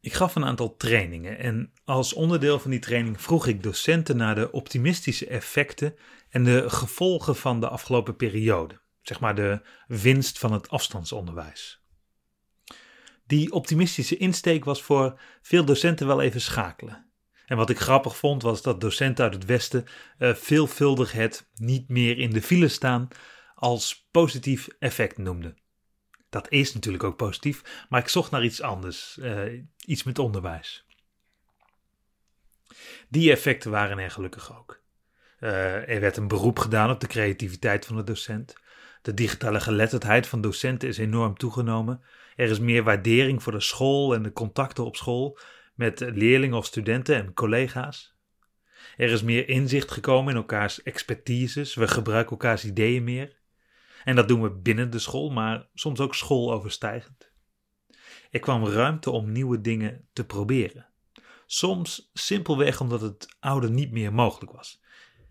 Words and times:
Ik 0.00 0.12
gaf 0.12 0.34
een 0.34 0.44
aantal 0.44 0.76
trainingen 0.76 1.38
en 1.38 1.72
als 1.84 2.12
onderdeel 2.12 2.58
van 2.58 2.70
die 2.70 2.80
training 2.80 3.22
vroeg 3.22 3.46
ik 3.46 3.62
docenten 3.62 4.16
naar 4.16 4.34
de 4.34 4.52
optimistische 4.52 5.26
effecten 5.26 5.96
en 6.28 6.44
de 6.44 6.70
gevolgen 6.70 7.36
van 7.36 7.60
de 7.60 7.68
afgelopen 7.68 8.16
periode, 8.16 8.80
zeg 9.02 9.20
maar 9.20 9.34
de 9.34 9.60
winst 9.86 10.38
van 10.38 10.52
het 10.52 10.68
afstandsonderwijs. 10.68 11.84
Die 13.26 13.52
optimistische 13.52 14.16
insteek 14.16 14.64
was 14.64 14.82
voor 14.82 15.20
veel 15.42 15.64
docenten 15.64 16.06
wel 16.06 16.20
even 16.20 16.40
schakelen. 16.40 17.10
En 17.46 17.56
wat 17.56 17.70
ik 17.70 17.78
grappig 17.78 18.16
vond 18.16 18.42
was 18.42 18.62
dat 18.62 18.80
docenten 18.80 19.24
uit 19.24 19.34
het 19.34 19.44
Westen 19.44 19.84
uh, 20.18 20.34
veelvuldig 20.34 21.12
het 21.12 21.50
niet 21.54 21.88
meer 21.88 22.18
in 22.18 22.30
de 22.30 22.42
file 22.42 22.68
staan 22.68 23.08
als 23.54 24.08
positief 24.10 24.68
effect 24.78 25.18
noemden. 25.18 25.59
Dat 26.30 26.50
is 26.50 26.74
natuurlijk 26.74 27.04
ook 27.04 27.16
positief, 27.16 27.86
maar 27.88 28.00
ik 28.00 28.08
zocht 28.08 28.30
naar 28.30 28.44
iets 28.44 28.62
anders, 28.62 29.16
uh, 29.20 29.62
iets 29.84 30.02
met 30.02 30.18
onderwijs. 30.18 30.86
Die 33.08 33.30
effecten 33.30 33.70
waren 33.70 33.98
er 33.98 34.10
gelukkig 34.10 34.58
ook. 34.58 34.80
Uh, 35.40 35.88
er 35.88 36.00
werd 36.00 36.16
een 36.16 36.28
beroep 36.28 36.58
gedaan 36.58 36.90
op 36.90 37.00
de 37.00 37.06
creativiteit 37.06 37.86
van 37.86 37.96
de 37.96 38.04
docent. 38.04 38.54
De 39.02 39.14
digitale 39.14 39.60
geletterdheid 39.60 40.26
van 40.26 40.40
docenten 40.40 40.88
is 40.88 40.98
enorm 40.98 41.36
toegenomen. 41.36 42.02
Er 42.36 42.50
is 42.50 42.58
meer 42.58 42.82
waardering 42.82 43.42
voor 43.42 43.52
de 43.52 43.60
school 43.60 44.14
en 44.14 44.22
de 44.22 44.32
contacten 44.32 44.84
op 44.84 44.96
school 44.96 45.38
met 45.74 46.00
leerlingen 46.00 46.56
of 46.56 46.66
studenten 46.66 47.16
en 47.16 47.34
collega's. 47.34 48.14
Er 48.96 49.10
is 49.10 49.22
meer 49.22 49.48
inzicht 49.48 49.90
gekomen 49.90 50.32
in 50.32 50.38
elkaars 50.38 50.82
expertises. 50.82 51.74
We 51.74 51.88
gebruiken 51.88 52.30
elkaars 52.30 52.64
ideeën 52.64 53.04
meer. 53.04 53.38
En 54.04 54.16
dat 54.16 54.28
doen 54.28 54.42
we 54.42 54.50
binnen 54.50 54.90
de 54.90 54.98
school, 54.98 55.30
maar 55.30 55.68
soms 55.74 56.00
ook 56.00 56.14
schooloverstijgend. 56.14 57.30
Er 58.30 58.40
kwam 58.40 58.66
ruimte 58.66 59.10
om 59.10 59.32
nieuwe 59.32 59.60
dingen 59.60 60.08
te 60.12 60.24
proberen. 60.24 60.88
Soms 61.46 62.10
simpelweg 62.12 62.80
omdat 62.80 63.00
het 63.00 63.36
oude 63.40 63.70
niet 63.70 63.90
meer 63.90 64.12
mogelijk 64.12 64.52
was. 64.52 64.82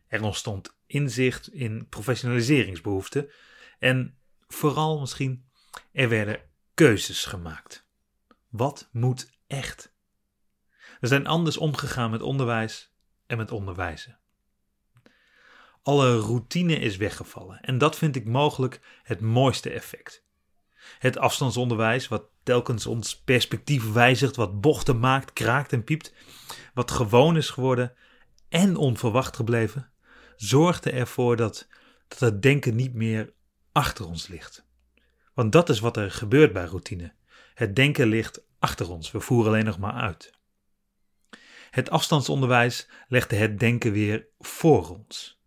Er 0.07 0.23
ontstond 0.23 0.77
inzicht 0.85 1.53
in 1.53 1.87
professionaliseringsbehoeften 1.89 3.31
en 3.79 4.17
vooral 4.47 4.99
misschien 4.99 5.49
er 5.91 6.09
werden 6.09 6.41
keuzes 6.73 7.25
gemaakt. 7.25 7.87
Wat 8.49 8.89
moet 8.91 9.31
echt? 9.47 9.93
We 10.99 11.07
zijn 11.07 11.27
anders 11.27 11.57
omgegaan 11.57 12.11
met 12.11 12.21
onderwijs 12.21 12.93
en 13.25 13.37
met 13.37 13.51
onderwijzen. 13.51 14.19
Alle 15.83 16.19
routine 16.19 16.75
is 16.75 16.97
weggevallen 16.97 17.59
en 17.61 17.77
dat 17.77 17.97
vind 17.97 18.15
ik 18.15 18.25
mogelijk 18.25 18.81
het 19.03 19.21
mooiste 19.21 19.69
effect. 19.69 20.23
Het 20.99 21.17
afstandsonderwijs, 21.17 22.07
wat 22.07 22.23
telkens 22.43 22.85
ons 22.85 23.21
perspectief 23.21 23.91
wijzigt, 23.91 24.35
wat 24.35 24.61
bochten 24.61 24.99
maakt, 24.99 25.33
kraakt 25.33 25.73
en 25.73 25.83
piept, 25.83 26.13
wat 26.73 26.91
gewoon 26.91 27.37
is 27.37 27.49
geworden 27.49 27.93
en 28.49 28.75
onverwacht 28.75 29.35
gebleven, 29.35 29.91
zorgde 30.35 30.91
ervoor 30.91 31.35
dat, 31.35 31.67
dat 32.07 32.19
het 32.19 32.41
denken 32.41 32.75
niet 32.75 32.93
meer 32.93 33.33
achter 33.71 34.07
ons 34.07 34.27
ligt. 34.27 34.65
Want 35.33 35.51
dat 35.51 35.69
is 35.69 35.79
wat 35.79 35.97
er 35.97 36.11
gebeurt 36.11 36.53
bij 36.53 36.65
routine. 36.65 37.13
Het 37.53 37.75
denken 37.75 38.07
ligt 38.07 38.41
achter 38.59 38.89
ons, 38.89 39.11
we 39.11 39.19
voeren 39.19 39.51
alleen 39.51 39.65
nog 39.65 39.79
maar 39.79 39.93
uit. 39.93 40.31
Het 41.69 41.89
afstandsonderwijs 41.89 42.87
legde 43.07 43.35
het 43.35 43.59
denken 43.59 43.91
weer 43.91 44.27
voor 44.39 44.89
ons. 44.89 45.38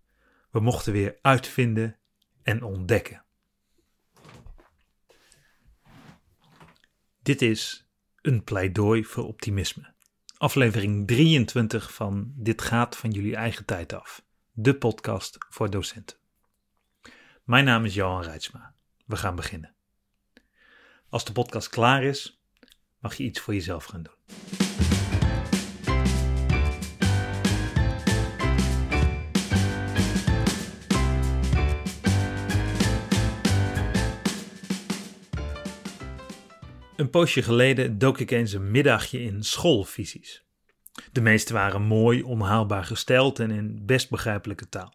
We 0.53 0.61
mochten 0.61 0.93
weer 0.93 1.19
uitvinden 1.23 1.99
en 2.43 2.63
ontdekken. 2.63 3.25
Dit 7.23 7.43
is 7.43 7.89
een 8.21 8.45
pleidooi 8.45 9.05
voor 9.05 9.27
optimisme. 9.27 9.95
Aflevering 10.37 11.07
23 11.07 11.95
van 11.95 12.33
Dit 12.37 12.63
gaat 12.63 12.97
van 12.97 13.11
jullie 13.11 13.37
eigen 13.37 13.65
tijd 13.65 13.93
af. 13.93 14.25
De 14.53 14.75
podcast 14.75 15.37
voor 15.39 15.71
docenten. 15.71 16.17
Mijn 17.45 17.65
naam 17.65 17.85
is 17.85 17.95
Johan 17.95 18.23
Reitsma. 18.23 18.75
We 19.07 19.17
gaan 19.17 19.37
beginnen. 19.37 19.75
Als 21.09 21.25
de 21.25 21.33
podcast 21.33 21.69
klaar 21.69 22.03
is, 22.03 22.43
mag 22.99 23.15
je 23.15 23.25
iets 23.25 23.41
voor 23.41 23.55
jezelf 23.55 23.85
gaan 23.85 24.03
doen. 24.03 24.62
Een 37.03 37.11
poosje 37.11 37.43
geleden 37.43 37.99
dook 37.99 38.19
ik 38.19 38.31
eens 38.31 38.53
een 38.53 38.71
middagje 38.71 39.21
in 39.23 39.45
schoolvisies. 39.45 40.45
De 41.13 41.21
meeste 41.21 41.53
waren 41.53 41.83
mooi, 41.83 42.23
onhaalbaar 42.23 42.85
gesteld 42.85 43.39
en 43.39 43.51
in 43.51 43.87
best 43.87 44.11
begrijpelijke 44.11 44.69
taal. 44.69 44.95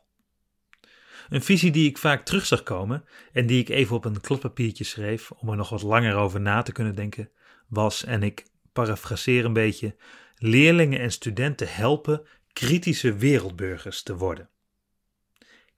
Een 1.29 1.41
visie 1.41 1.71
die 1.71 1.89
ik 1.89 1.97
vaak 1.97 2.25
terug 2.25 2.45
zag 2.45 2.63
komen 2.63 3.03
en 3.31 3.45
die 3.45 3.59
ik 3.59 3.69
even 3.69 3.95
op 3.95 4.05
een 4.05 4.21
kladpapiertje 4.21 4.83
schreef 4.83 5.31
om 5.31 5.49
er 5.49 5.55
nog 5.55 5.69
wat 5.69 5.81
langer 5.81 6.15
over 6.15 6.41
na 6.41 6.61
te 6.61 6.71
kunnen 6.71 6.95
denken, 6.95 7.29
was, 7.67 8.03
en 8.03 8.23
ik 8.23 8.45
parafraseer 8.73 9.45
een 9.45 9.53
beetje, 9.53 9.95
leerlingen 10.35 10.99
en 10.99 11.11
studenten 11.11 11.73
helpen 11.73 12.27
kritische 12.53 13.15
wereldburgers 13.15 14.03
te 14.03 14.15
worden. 14.15 14.49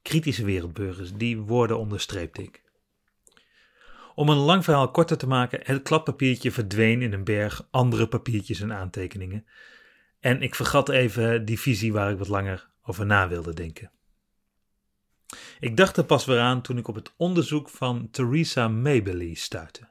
Kritische 0.02 0.46
wereldburgers, 0.46 1.14
die 1.14 1.38
woorden 1.38 1.78
onderstreepte 1.78 2.44
ik. 2.44 2.64
Om 4.20 4.30
een 4.30 4.38
lang 4.38 4.64
verhaal 4.64 4.92
korter 4.92 5.18
te 5.18 5.28
maken, 5.28 5.60
het 5.64 5.82
kladpapiertje 5.82 6.52
verdween 6.52 7.02
in 7.02 7.14
een 7.14 7.24
berg 7.24 7.68
andere 7.72 8.08
papiertjes 8.08 8.60
en 8.60 8.74
aantekeningen. 8.74 9.46
En 10.20 10.42
ik 10.42 10.56
vergat 10.56 10.90
even 10.90 11.46
die 11.46 11.60
visie 11.60 11.94
waar 11.94 12.12
ik 12.12 12.18
wat 12.18 12.28
langer 12.28 12.70
over 12.84 13.06
na 13.06 13.28
wilde 13.28 13.54
denken. 13.54 13.92
Ik 15.60 15.78
dacht 15.78 15.98
er 15.98 16.04
pas 16.04 16.26
weer 16.26 16.40
aan 16.40 16.62
toen 16.62 16.78
ik 16.78 16.88
op 16.88 16.96
het 16.96 17.14
onderzoek 17.18 17.70
van 17.70 18.10
Theresa 18.12 18.68
Mabley 18.68 19.34
stuitte. 19.34 19.88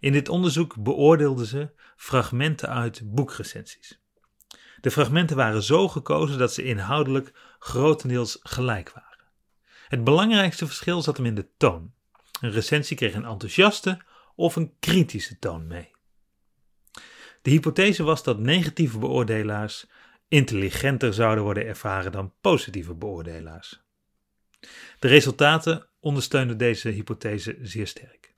In 0.00 0.12
dit 0.12 0.28
onderzoek 0.28 0.82
beoordeelde 0.82 1.46
ze 1.46 1.70
fragmenten 1.96 2.68
uit 2.68 3.02
boekrecensies. 3.04 4.00
De 4.80 4.90
fragmenten 4.90 5.36
waren 5.36 5.62
zo 5.62 5.88
gekozen 5.88 6.38
dat 6.38 6.52
ze 6.52 6.64
inhoudelijk 6.64 7.32
grotendeels 7.58 8.38
gelijk 8.42 8.92
waren. 8.92 9.24
Het 9.88 10.04
belangrijkste 10.04 10.66
verschil 10.66 11.02
zat 11.02 11.16
hem 11.16 11.26
in 11.26 11.34
de 11.34 11.48
toon. 11.56 11.98
Een 12.40 12.50
recensie 12.50 12.96
kreeg 12.96 13.14
een 13.14 13.24
enthousiaste 13.24 13.98
of 14.34 14.56
een 14.56 14.72
kritische 14.80 15.38
toon 15.38 15.66
mee. 15.66 15.90
De 17.42 17.50
hypothese 17.50 18.02
was 18.02 18.22
dat 18.22 18.38
negatieve 18.38 18.98
beoordelaars 18.98 19.86
intelligenter 20.28 21.14
zouden 21.14 21.44
worden 21.44 21.66
ervaren 21.66 22.12
dan 22.12 22.32
positieve 22.40 22.94
beoordelaars. 22.94 23.82
De 24.98 25.08
resultaten 25.08 25.86
ondersteunden 26.00 26.58
deze 26.58 26.88
hypothese 26.88 27.58
zeer 27.62 27.86
sterk. 27.86 28.34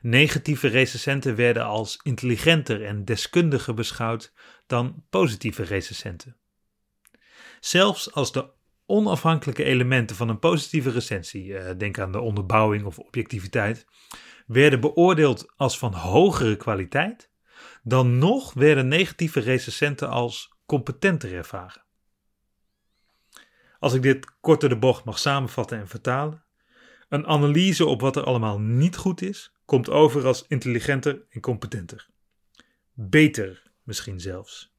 Negatieve 0.00 0.68
recensenten 0.68 1.36
werden 1.36 1.64
als 1.64 2.00
intelligenter 2.02 2.84
en 2.84 3.04
deskundiger 3.04 3.74
beschouwd 3.74 4.32
dan 4.66 5.04
positieve 5.10 5.62
recensenten. 5.62 6.36
Zelfs 7.60 8.12
als 8.12 8.32
de 8.32 8.48
onafhankelijke 8.92 9.64
elementen 9.64 10.16
van 10.16 10.28
een 10.28 10.38
positieve 10.38 10.90
recensie, 10.90 11.58
eh, 11.58 11.78
denk 11.78 11.98
aan 11.98 12.12
de 12.12 12.20
onderbouwing 12.20 12.84
of 12.84 12.98
objectiviteit, 12.98 13.86
werden 14.46 14.80
beoordeeld 14.80 15.52
als 15.56 15.78
van 15.78 15.94
hogere 15.94 16.56
kwaliteit, 16.56 17.30
dan 17.82 18.18
nog 18.18 18.52
werden 18.52 18.88
negatieve 18.88 19.40
recensenten 19.40 20.08
als 20.08 20.52
competenter 20.66 21.34
ervaren. 21.34 21.82
Als 23.78 23.94
ik 23.94 24.02
dit 24.02 24.40
korter 24.40 24.68
de 24.68 24.78
bocht 24.78 25.04
mag 25.04 25.18
samenvatten 25.18 25.78
en 25.78 25.88
vertalen, 25.88 26.44
een 27.08 27.26
analyse 27.26 27.86
op 27.86 28.00
wat 28.00 28.16
er 28.16 28.24
allemaal 28.24 28.60
niet 28.60 28.96
goed 28.96 29.22
is, 29.22 29.52
komt 29.64 29.90
over 29.90 30.26
als 30.26 30.44
intelligenter 30.48 31.22
en 31.30 31.40
competenter. 31.40 32.08
Beter 32.92 33.62
misschien 33.82 34.20
zelfs. 34.20 34.74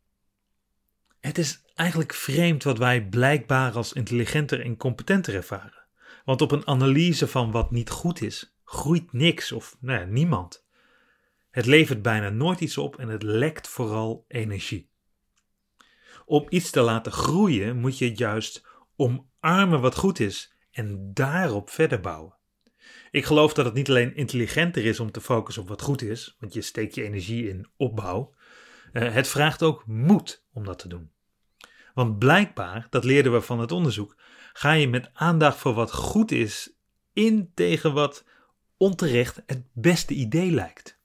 Het 1.19 1.38
is 1.38 1.62
eigenlijk 1.73 2.13
vreemd 2.13 2.63
wat 2.63 2.77
wij 2.77 3.07
blijkbaar 3.07 3.73
als 3.75 3.93
intelligenter 3.93 4.61
en 4.61 4.77
competenter 4.77 5.35
ervaren. 5.35 5.85
Want 6.25 6.41
op 6.41 6.51
een 6.51 6.67
analyse 6.67 7.27
van 7.27 7.51
wat 7.51 7.71
niet 7.71 7.89
goed 7.89 8.21
is, 8.21 8.55
groeit 8.63 9.13
niks 9.13 9.51
of 9.51 9.77
nou 9.79 10.05
niemand. 10.05 10.65
Het 11.49 11.65
levert 11.65 12.01
bijna 12.01 12.29
nooit 12.29 12.59
iets 12.59 12.77
op 12.77 12.99
en 12.99 13.07
het 13.07 13.23
lekt 13.23 13.67
vooral 13.67 14.25
energie. 14.27 14.89
Om 16.25 16.45
iets 16.49 16.69
te 16.69 16.81
laten 16.81 17.11
groeien 17.11 17.77
moet 17.77 17.97
je 17.97 18.15
juist 18.15 18.65
omarmen 18.95 19.81
wat 19.81 19.95
goed 19.95 20.19
is 20.19 20.53
en 20.71 21.13
daarop 21.13 21.69
verder 21.69 21.99
bouwen. 21.99 22.37
Ik 23.11 23.25
geloof 23.25 23.53
dat 23.53 23.65
het 23.65 23.73
niet 23.73 23.89
alleen 23.89 24.15
intelligenter 24.15 24.85
is 24.85 24.99
om 24.99 25.11
te 25.11 25.21
focussen 25.21 25.63
op 25.63 25.69
wat 25.69 25.81
goed 25.81 26.01
is, 26.01 26.35
want 26.39 26.53
je 26.53 26.61
steekt 26.61 26.95
je 26.95 27.03
energie 27.03 27.49
in 27.49 27.67
opbouw. 27.77 28.33
Eh, 28.91 29.13
het 29.13 29.27
vraagt 29.27 29.63
ook 29.63 29.85
moed 29.85 30.45
om 30.53 30.63
dat 30.63 30.79
te 30.79 30.87
doen. 30.87 31.12
Want 31.93 32.19
blijkbaar, 32.19 32.87
dat 32.89 33.03
leerden 33.03 33.31
we 33.31 33.41
van 33.41 33.59
het 33.59 33.71
onderzoek, 33.71 34.15
ga 34.53 34.71
je 34.71 34.87
met 34.87 35.09
aandacht 35.13 35.57
voor 35.57 35.73
wat 35.73 35.93
goed 35.93 36.31
is 36.31 36.73
in 37.13 37.51
tegen 37.53 37.93
wat 37.93 38.25
onterecht 38.77 39.41
het 39.45 39.63
beste 39.73 40.13
idee 40.13 40.51
lijkt. 40.51 41.01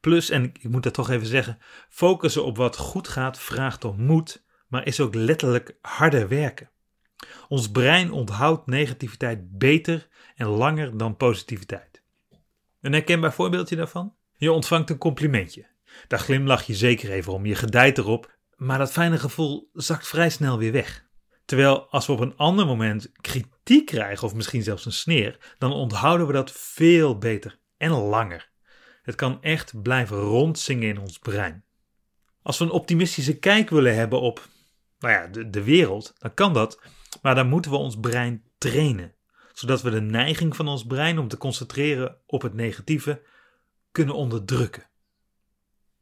Plus, 0.00 0.30
en 0.30 0.44
ik 0.44 0.68
moet 0.68 0.82
dat 0.82 0.94
toch 0.94 1.10
even 1.10 1.26
zeggen, 1.26 1.58
focussen 1.88 2.44
op 2.44 2.56
wat 2.56 2.76
goed 2.76 3.08
gaat 3.08 3.38
vraagt 3.38 3.84
om 3.84 4.04
moed, 4.04 4.44
maar 4.68 4.86
is 4.86 5.00
ook 5.00 5.14
letterlijk 5.14 5.76
harder 5.80 6.28
werken. 6.28 6.70
Ons 7.48 7.70
brein 7.70 8.12
onthoudt 8.12 8.66
negativiteit 8.66 9.58
beter 9.58 10.08
en 10.34 10.46
langer 10.46 10.96
dan 10.96 11.16
positiviteit. 11.16 12.02
Een 12.80 12.92
herkenbaar 12.92 13.32
voorbeeldje 13.32 13.76
daarvan? 13.76 14.14
Je 14.36 14.52
ontvangt 14.52 14.90
een 14.90 14.98
complimentje. 14.98 15.66
Daar 16.08 16.18
glimlach 16.18 16.62
je 16.62 16.74
zeker 16.74 17.10
even 17.10 17.32
om, 17.32 17.46
je 17.46 17.54
gedijt 17.54 17.98
erop, 17.98 18.38
maar 18.60 18.78
dat 18.78 18.92
fijne 18.92 19.18
gevoel 19.18 19.70
zakt 19.72 20.06
vrij 20.06 20.30
snel 20.30 20.58
weer 20.58 20.72
weg. 20.72 21.04
Terwijl 21.44 21.88
als 21.90 22.06
we 22.06 22.12
op 22.12 22.20
een 22.20 22.36
ander 22.36 22.66
moment 22.66 23.12
kritiek 23.20 23.86
krijgen 23.86 24.26
of 24.26 24.34
misschien 24.34 24.62
zelfs 24.62 24.84
een 24.84 24.92
sneer, 24.92 25.54
dan 25.58 25.72
onthouden 25.72 26.26
we 26.26 26.32
dat 26.32 26.52
veel 26.52 27.18
beter 27.18 27.58
en 27.76 27.90
langer. 27.90 28.50
Het 29.02 29.14
kan 29.14 29.42
echt 29.42 29.82
blijven 29.82 30.16
rondzingen 30.16 30.88
in 30.88 30.98
ons 30.98 31.18
brein. 31.18 31.64
Als 32.42 32.58
we 32.58 32.64
een 32.64 32.70
optimistische 32.70 33.38
kijk 33.38 33.70
willen 33.70 33.94
hebben 33.94 34.20
op 34.20 34.48
nou 34.98 35.14
ja, 35.14 35.26
de, 35.26 35.50
de 35.50 35.64
wereld, 35.64 36.12
dan 36.18 36.34
kan 36.34 36.52
dat, 36.52 36.80
maar 37.22 37.34
dan 37.34 37.48
moeten 37.48 37.70
we 37.70 37.76
ons 37.76 38.00
brein 38.00 38.44
trainen, 38.58 39.14
zodat 39.52 39.82
we 39.82 39.90
de 39.90 40.00
neiging 40.00 40.56
van 40.56 40.68
ons 40.68 40.84
brein 40.84 41.18
om 41.18 41.28
te 41.28 41.38
concentreren 41.38 42.16
op 42.26 42.42
het 42.42 42.54
negatieve 42.54 43.22
kunnen 43.92 44.14
onderdrukken. 44.14 44.89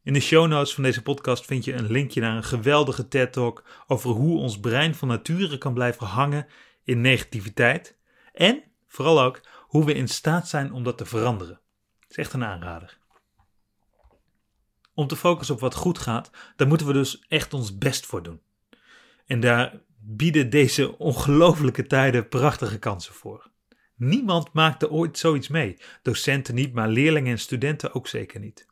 In 0.08 0.14
de 0.14 0.20
show 0.20 0.46
notes 0.46 0.74
van 0.74 0.82
deze 0.82 1.02
podcast 1.02 1.44
vind 1.44 1.64
je 1.64 1.72
een 1.72 1.90
linkje 1.90 2.20
naar 2.20 2.36
een 2.36 2.44
geweldige 2.44 3.08
TED-talk 3.08 3.64
over 3.86 4.10
hoe 4.10 4.38
ons 4.38 4.60
brein 4.60 4.94
van 4.94 5.08
nature 5.08 5.58
kan 5.58 5.74
blijven 5.74 6.06
hangen 6.06 6.46
in 6.84 7.00
negativiteit 7.00 7.96
en 8.32 8.62
vooral 8.86 9.22
ook 9.22 9.40
hoe 9.60 9.84
we 9.84 9.94
in 9.94 10.08
staat 10.08 10.48
zijn 10.48 10.72
om 10.72 10.84
dat 10.84 10.98
te 10.98 11.04
veranderen. 11.04 11.60
Het 12.00 12.10
is 12.10 12.16
echt 12.16 12.32
een 12.32 12.44
aanrader. 12.44 12.98
Om 14.94 15.06
te 15.06 15.16
focussen 15.16 15.54
op 15.54 15.60
wat 15.60 15.74
goed 15.74 15.98
gaat, 15.98 16.30
daar 16.56 16.68
moeten 16.68 16.86
we 16.86 16.92
dus 16.92 17.24
echt 17.28 17.54
ons 17.54 17.78
best 17.78 18.06
voor 18.06 18.22
doen. 18.22 18.40
En 19.26 19.40
daar 19.40 19.80
bieden 19.98 20.50
deze 20.50 20.98
ongelofelijke 20.98 21.86
tijden 21.86 22.28
prachtige 22.28 22.78
kansen 22.78 23.14
voor. 23.14 23.50
Niemand 23.94 24.52
maakte 24.52 24.90
ooit 24.90 25.18
zoiets 25.18 25.48
mee. 25.48 25.76
Docenten 26.02 26.54
niet, 26.54 26.72
maar 26.72 26.88
leerlingen 26.88 27.32
en 27.32 27.38
studenten 27.38 27.94
ook 27.94 28.08
zeker 28.08 28.40
niet. 28.40 28.67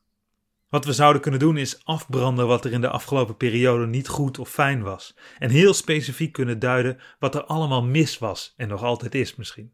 Wat 0.69 0.85
we 0.85 0.93
zouden 0.93 1.23
kunnen 1.23 1.41
doen 1.41 1.57
is 1.57 1.85
afbranden 1.85 2.47
wat 2.47 2.65
er 2.65 2.73
in 2.73 2.81
de 2.81 2.89
afgelopen 2.89 3.37
periode 3.37 3.87
niet 3.87 4.09
goed 4.09 4.39
of 4.39 4.49
fijn 4.49 4.83
was. 4.83 5.17
En 5.39 5.51
heel 5.51 5.75
specifiek 5.75 6.33
kunnen 6.33 6.59
duiden 6.59 7.01
wat 7.19 7.35
er 7.35 7.45
allemaal 7.45 7.83
mis 7.83 8.19
was 8.19 8.55
en 8.57 8.69
nog 8.69 8.83
altijd 8.83 9.15
is 9.15 9.37
misschien. 9.37 9.73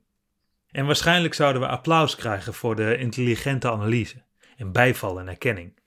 En 0.70 0.86
waarschijnlijk 0.86 1.34
zouden 1.34 1.62
we 1.62 1.68
applaus 1.68 2.16
krijgen 2.16 2.54
voor 2.54 2.76
de 2.76 2.96
intelligente 2.96 3.70
analyse 3.70 4.22
en 4.56 4.72
bijval 4.72 5.20
en 5.20 5.28
erkenning. 5.28 5.80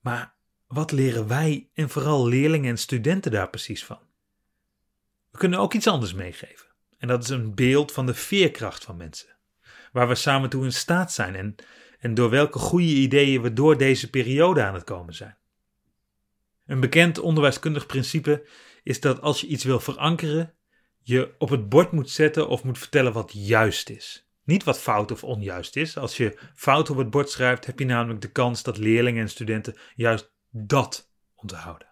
Maar 0.00 0.34
wat 0.66 0.92
leren 0.92 1.28
wij 1.28 1.68
en 1.74 1.88
vooral 1.88 2.26
leerlingen 2.26 2.70
en 2.70 2.78
studenten 2.78 3.30
daar 3.30 3.50
precies 3.50 3.84
van? 3.84 3.98
We 5.30 5.38
kunnen 5.38 5.58
ook 5.58 5.74
iets 5.74 5.86
anders 5.86 6.14
meegeven. 6.14 6.66
En 6.98 7.08
dat 7.08 7.22
is 7.22 7.28
een 7.28 7.54
beeld 7.54 7.92
van 7.92 8.06
de 8.06 8.14
veerkracht 8.14 8.84
van 8.84 8.96
mensen. 8.96 9.28
Waar 9.92 10.08
we 10.08 10.14
samen 10.14 10.50
toe 10.50 10.64
in 10.64 10.72
staat 10.72 11.12
zijn 11.12 11.36
en 11.36 11.54
en 12.02 12.14
door 12.14 12.30
welke 12.30 12.58
goede 12.58 12.86
ideeën 12.86 13.42
we 13.42 13.52
door 13.52 13.76
deze 13.76 14.10
periode 14.10 14.62
aan 14.62 14.74
het 14.74 14.84
komen 14.84 15.14
zijn. 15.14 15.36
Een 16.66 16.80
bekend 16.80 17.18
onderwijskundig 17.18 17.86
principe 17.86 18.46
is 18.82 19.00
dat 19.00 19.20
als 19.20 19.40
je 19.40 19.46
iets 19.46 19.64
wil 19.64 19.80
verankeren, 19.80 20.54
je 21.02 21.34
op 21.38 21.48
het 21.48 21.68
bord 21.68 21.92
moet 21.92 22.10
zetten 22.10 22.48
of 22.48 22.64
moet 22.64 22.78
vertellen 22.78 23.12
wat 23.12 23.30
juist 23.34 23.90
is. 23.90 24.26
Niet 24.44 24.64
wat 24.64 24.80
fout 24.80 25.10
of 25.10 25.24
onjuist 25.24 25.76
is. 25.76 25.96
Als 25.96 26.16
je 26.16 26.38
fout 26.54 26.90
op 26.90 26.96
het 26.96 27.10
bord 27.10 27.30
schrijft, 27.30 27.66
heb 27.66 27.78
je 27.78 27.84
namelijk 27.84 28.20
de 28.20 28.30
kans 28.30 28.62
dat 28.62 28.78
leerlingen 28.78 29.22
en 29.22 29.28
studenten 29.28 29.76
juist 29.94 30.32
dat 30.50 31.10
onthouden. 31.34 31.88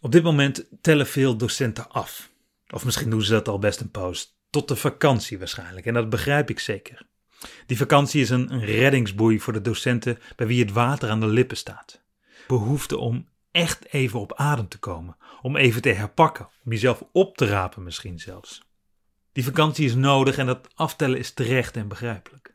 Op 0.00 0.12
dit 0.12 0.22
moment 0.22 0.68
tellen 0.80 1.06
veel 1.06 1.36
docenten 1.36 1.90
af. 1.90 2.30
Of 2.70 2.84
misschien 2.84 3.10
doen 3.10 3.22
ze 3.22 3.32
dat 3.32 3.48
al 3.48 3.58
best 3.58 3.80
een 3.80 3.90
poos. 3.90 4.36
Tot 4.50 4.68
de 4.68 4.76
vakantie 4.76 5.38
waarschijnlijk. 5.38 5.86
En 5.86 5.94
dat 5.94 6.10
begrijp 6.10 6.50
ik 6.50 6.58
zeker. 6.58 7.12
Die 7.66 7.76
vakantie 7.76 8.20
is 8.20 8.30
een, 8.30 8.64
reddingsboei 8.64 9.40
voor 9.40 9.52
de 9.52 9.60
docenten 9.60 10.18
bij 10.36 10.46
wie 10.46 10.60
het 10.60 10.72
water 10.72 11.10
aan 11.10 11.20
de 11.20 11.26
lippen 11.26 11.56
staat. 11.56 12.02
Behoefte 12.46 12.98
om 12.98 13.28
echt 13.50 13.92
even 13.92 14.20
op 14.20 14.34
adem 14.34 14.68
te 14.68 14.78
komen, 14.78 15.16
om 15.42 15.56
even 15.56 15.82
te 15.82 15.88
herpakken, 15.88 16.48
om 16.64 16.70
jezelf 16.72 17.04
op 17.12 17.36
te 17.36 17.46
rapen 17.46 17.82
misschien 17.82 18.18
zelfs. 18.18 18.62
Die 19.32 19.44
vakantie 19.44 19.84
is 19.84 19.94
nodig 19.94 20.36
en 20.36 20.46
dat 20.46 20.68
aftellen 20.74 21.18
is 21.18 21.32
terecht 21.32 21.76
en 21.76 21.88
begrijpelijk. 21.88 22.54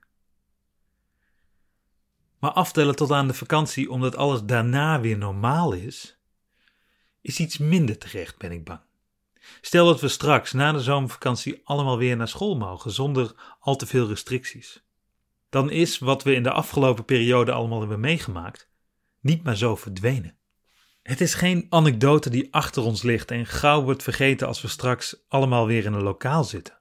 Maar 2.40 2.52
aftellen 2.52 2.96
tot 2.96 3.12
aan 3.12 3.28
de 3.28 3.34
vakantie 3.34 3.92
omdat 3.92 4.16
alles 4.16 4.44
daarna 4.44 5.00
weer 5.00 5.18
normaal 5.18 5.74
is, 5.74 6.20
is 7.22 7.40
iets 7.40 7.58
minder 7.58 7.98
terecht, 7.98 8.38
ben 8.38 8.52
ik 8.52 8.64
bang. 8.64 8.80
Stel 9.62 9.86
dat 9.86 10.02
we 10.02 10.08
straks 10.08 10.54
na 10.54 10.72
de 10.72 10.82
zomervakantie 10.82 11.62
allemaal 11.64 11.98
weer 11.98 12.18
naar 12.18 12.28
school 12.28 12.58
mogen 12.58 12.92
zonder 12.92 13.36
al 13.60 13.76
te 13.76 13.86
veel 13.86 14.08
restricties. 14.08 14.84
Dan 15.50 15.72
is 15.72 16.00
wat 16.00 16.24
we 16.24 16.34
in 16.34 16.44
de 16.44 16.52
afgelopen 16.52 17.06
periode 17.06 17.52
allemaal 17.52 17.80
hebben 17.80 18.00
meegemaakt 18.00 18.70
niet 19.22 19.44
maar 19.44 19.58
zo 19.58 19.76
verdwenen. 19.76 20.38
Het 21.04 21.22
is 21.22 21.34
geen 21.34 21.66
anekdote 21.70 22.30
die 22.30 22.54
achter 22.54 22.84
ons 22.84 23.02
ligt 23.02 23.32
en 23.32 23.46
gauw 23.46 23.84
wordt 23.84 24.04
vergeten 24.04 24.48
als 24.48 24.62
we 24.62 24.68
straks 24.68 25.26
allemaal 25.28 25.66
weer 25.66 25.86
in 25.86 25.94
een 25.94 26.04
lokaal 26.04 26.44
zitten. 26.44 26.78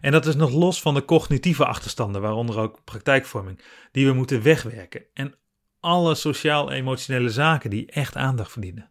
En 0.00 0.12
dat 0.12 0.26
is 0.26 0.34
nog 0.34 0.52
los 0.52 0.80
van 0.80 0.94
de 0.94 1.04
cognitieve 1.04 1.66
achterstanden, 1.66 2.20
waaronder 2.20 2.58
ook 2.58 2.84
praktijkvorming, 2.84 3.60
die 3.92 4.06
we 4.06 4.12
moeten 4.12 4.42
wegwerken 4.42 5.04
en 5.14 5.34
alle 5.80 6.14
sociaal-emotionele 6.14 7.30
zaken 7.30 7.70
die 7.70 7.90
echt 7.90 8.16
aandacht 8.16 8.52
verdienen. 8.52 8.90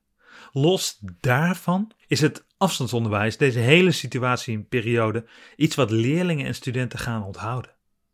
Los 0.58 1.00
daarvan 1.20 1.92
is 2.08 2.22
het 2.22 2.46
afstandsonderwijs, 2.58 3.38
deze 3.38 3.60
hele 3.60 3.92
situatie 3.92 4.54
in 4.54 4.68
periode, 4.68 5.26
iets 5.56 5.76
wat 5.76 5.92
leerlingen 5.92 6.46
en 6.46 6.56
studenten 6.56 7.00
gaan 7.00 7.24
onthouden. 7.24 7.72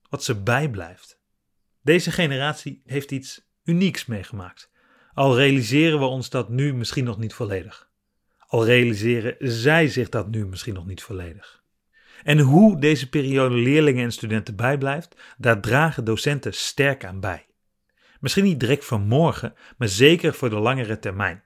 Wat 0.09 0.23
ze 0.23 0.41
bijblijft. 0.41 1.21
Deze 1.81 2.11
generatie 2.11 2.81
heeft 2.85 3.11
iets 3.11 3.49
unieks 3.63 4.05
meegemaakt. 4.05 4.71
Al 5.13 5.35
realiseren 5.35 5.99
we 5.99 6.05
ons 6.05 6.29
dat 6.29 6.49
nu 6.49 6.73
misschien 6.73 7.03
nog 7.03 7.17
niet 7.17 7.33
volledig. 7.33 7.89
Al 8.47 8.65
realiseren 8.65 9.35
zij 9.39 9.87
zich 9.87 10.09
dat 10.09 10.29
nu 10.29 10.45
misschien 10.45 10.73
nog 10.73 10.85
niet 10.85 11.03
volledig. 11.03 11.63
En 12.23 12.39
hoe 12.39 12.79
deze 12.79 13.09
periode 13.09 13.55
leerlingen 13.55 14.03
en 14.03 14.11
studenten 14.11 14.55
bijblijft, 14.55 15.15
daar 15.37 15.61
dragen 15.61 16.03
docenten 16.03 16.53
sterk 16.53 17.05
aan 17.05 17.19
bij. 17.19 17.45
Misschien 18.19 18.43
niet 18.43 18.59
direct 18.59 18.85
van 18.85 19.07
morgen, 19.07 19.53
maar 19.77 19.87
zeker 19.87 20.33
voor 20.33 20.49
de 20.49 20.59
langere 20.59 20.99
termijn. 20.99 21.43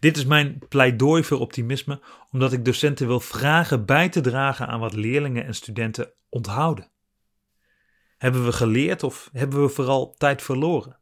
Dit 0.00 0.16
is 0.16 0.24
mijn 0.24 0.58
pleidooi 0.68 1.24
voor 1.24 1.38
optimisme, 1.38 2.00
omdat 2.30 2.52
ik 2.52 2.64
docenten 2.64 3.06
wil 3.06 3.20
vragen 3.20 3.84
bij 3.84 4.08
te 4.08 4.20
dragen 4.20 4.66
aan 4.66 4.80
wat 4.80 4.94
leerlingen 4.94 5.44
en 5.44 5.54
studenten 5.54 6.12
onthouden. 6.28 6.90
Hebben 8.18 8.44
we 8.44 8.52
geleerd 8.52 9.02
of 9.02 9.30
hebben 9.32 9.62
we 9.62 9.68
vooral 9.68 10.14
tijd 10.18 10.42
verloren? 10.42 10.98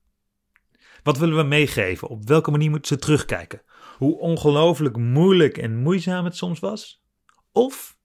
Wat 1.03 1.19
willen 1.19 1.37
we 1.37 1.43
meegeven? 1.43 2.09
Op 2.09 2.29
welke 2.29 2.51
manier 2.51 2.71
moeten 2.71 2.97
ze 2.97 3.03
terugkijken? 3.03 3.63
Hoe 3.97 4.19
ongelooflijk 4.19 4.97
moeilijk 4.97 5.59
en 5.59 5.77
moeizaam 5.77 6.25
het 6.25 6.37
soms 6.37 6.59
was? 6.59 7.03
Of 7.53 7.99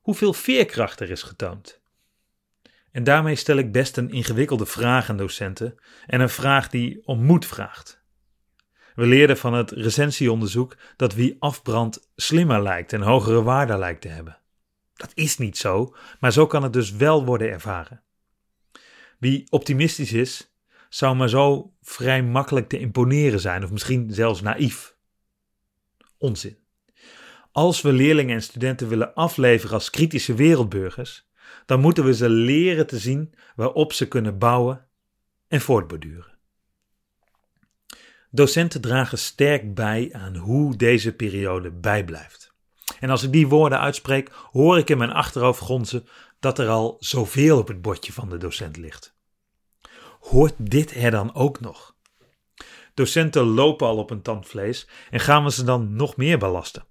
hoeveel 0.00 0.32
veerkracht 0.32 1.00
er 1.00 1.10
is 1.10 1.22
getoond? 1.22 1.80
En 2.90 3.04
daarmee 3.04 3.34
stel 3.34 3.56
ik 3.56 3.72
best 3.72 3.96
een 3.96 4.10
ingewikkelde 4.10 4.66
vraag 4.66 5.10
aan 5.10 5.16
docenten 5.16 5.74
en 6.06 6.20
een 6.20 6.28
vraag 6.28 6.68
die 6.68 7.06
om 7.06 7.24
moed 7.24 7.46
vraagt. 7.46 7.97
We 8.98 9.06
leerden 9.06 9.36
van 9.36 9.54
het 9.54 9.70
recensieonderzoek 9.70 10.76
dat 10.96 11.14
wie 11.14 11.36
afbrandt 11.38 12.10
slimmer 12.16 12.62
lijkt 12.62 12.92
en 12.92 13.02
hogere 13.02 13.42
waarde 13.42 13.78
lijkt 13.78 14.00
te 14.00 14.08
hebben. 14.08 14.38
Dat 14.94 15.10
is 15.14 15.38
niet 15.38 15.58
zo, 15.58 15.94
maar 16.20 16.32
zo 16.32 16.46
kan 16.46 16.62
het 16.62 16.72
dus 16.72 16.90
wel 16.90 17.24
worden 17.24 17.50
ervaren. 17.50 18.02
Wie 19.18 19.46
optimistisch 19.50 20.12
is, 20.12 20.54
zou 20.88 21.16
maar 21.16 21.28
zo 21.28 21.72
vrij 21.82 22.22
makkelijk 22.22 22.68
te 22.68 22.78
imponeren 22.78 23.40
zijn, 23.40 23.64
of 23.64 23.70
misschien 23.70 24.10
zelfs 24.10 24.40
naïef. 24.40 24.96
Onzin. 26.16 26.58
Als 27.52 27.80
we 27.80 27.92
leerlingen 27.92 28.34
en 28.34 28.42
studenten 28.42 28.88
willen 28.88 29.14
afleveren 29.14 29.74
als 29.74 29.90
kritische 29.90 30.34
wereldburgers, 30.34 31.28
dan 31.66 31.80
moeten 31.80 32.04
we 32.04 32.14
ze 32.14 32.28
leren 32.28 32.86
te 32.86 32.98
zien 32.98 33.34
waarop 33.56 33.92
ze 33.92 34.08
kunnen 34.08 34.38
bouwen 34.38 34.86
en 35.48 35.60
voortborduren. 35.60 36.37
Docenten 38.30 38.80
dragen 38.80 39.18
sterk 39.18 39.74
bij 39.74 40.08
aan 40.12 40.36
hoe 40.36 40.76
deze 40.76 41.12
periode 41.12 41.70
bijblijft. 41.70 42.52
En 43.00 43.10
als 43.10 43.22
ik 43.22 43.32
die 43.32 43.48
woorden 43.48 43.80
uitspreek, 43.80 44.30
hoor 44.50 44.78
ik 44.78 44.90
in 44.90 44.98
mijn 44.98 45.12
achterhoofd 45.12 45.60
gonzen 45.60 46.06
dat 46.40 46.58
er 46.58 46.68
al 46.68 46.96
zoveel 46.98 47.58
op 47.58 47.68
het 47.68 47.82
bordje 47.82 48.12
van 48.12 48.28
de 48.28 48.36
docent 48.36 48.76
ligt. 48.76 49.16
Hoort 50.20 50.54
dit 50.58 50.94
er 50.94 51.10
dan 51.10 51.34
ook 51.34 51.60
nog? 51.60 51.96
Docenten 52.94 53.42
lopen 53.42 53.86
al 53.86 53.96
op 53.96 54.10
een 54.10 54.22
tandvlees 54.22 54.88
en 55.10 55.20
gaan 55.20 55.44
we 55.44 55.50
ze 55.50 55.64
dan 55.64 55.96
nog 55.96 56.16
meer 56.16 56.38
belasten? 56.38 56.86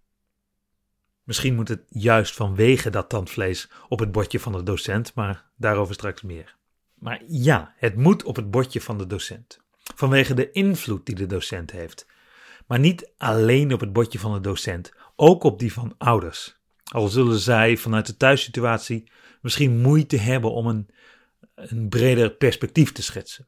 Misschien 1.23 1.55
moet 1.55 1.67
het 1.67 1.83
juist 1.89 2.35
vanwege 2.35 2.89
dat 2.89 3.09
tandvlees 3.09 3.69
op 3.89 3.99
het 3.99 4.11
bordje 4.11 4.39
van 4.39 4.51
de 4.51 4.63
docent, 4.63 5.13
maar 5.13 5.45
daarover 5.55 5.93
straks 5.93 6.21
meer. 6.21 6.55
Maar 6.93 7.21
ja, 7.27 7.73
het 7.77 7.95
moet 7.95 8.23
op 8.23 8.35
het 8.35 8.51
bordje 8.51 8.81
van 8.81 8.97
de 8.97 9.07
docent. 9.07 9.65
Vanwege 9.97 10.33
de 10.33 10.51
invloed 10.51 11.05
die 11.05 11.15
de 11.15 11.25
docent 11.25 11.71
heeft. 11.71 12.07
Maar 12.67 12.79
niet 12.79 13.11
alleen 13.17 13.73
op 13.73 13.79
het 13.79 13.93
bordje 13.93 14.19
van 14.19 14.33
de 14.33 14.39
docent, 14.39 14.91
ook 15.15 15.43
op 15.43 15.59
die 15.59 15.73
van 15.73 15.95
ouders. 15.97 16.59
Al 16.91 17.07
zullen 17.07 17.39
zij 17.39 17.77
vanuit 17.77 18.05
de 18.05 18.17
thuissituatie 18.17 19.11
misschien 19.41 19.81
moeite 19.81 20.17
hebben 20.17 20.51
om 20.51 20.67
een, 20.67 20.89
een 21.55 21.89
breder 21.89 22.31
perspectief 22.31 22.91
te 22.91 23.03
schetsen. 23.03 23.47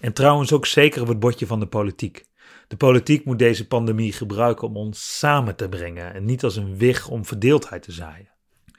En 0.00 0.12
trouwens 0.12 0.52
ook 0.52 0.66
zeker 0.66 1.02
op 1.02 1.08
het 1.08 1.18
bordje 1.18 1.46
van 1.46 1.60
de 1.60 1.68
politiek. 1.68 2.24
De 2.68 2.76
politiek 2.76 3.24
moet 3.24 3.38
deze 3.38 3.66
pandemie 3.66 4.12
gebruiken 4.12 4.68
om 4.68 4.76
ons 4.76 5.18
samen 5.18 5.56
te 5.56 5.68
brengen 5.68 6.14
en 6.14 6.24
niet 6.24 6.44
als 6.44 6.56
een 6.56 6.78
wig 6.78 7.08
om 7.08 7.24
verdeeldheid 7.24 7.82
te 7.82 7.92
zaaien. 7.92 8.30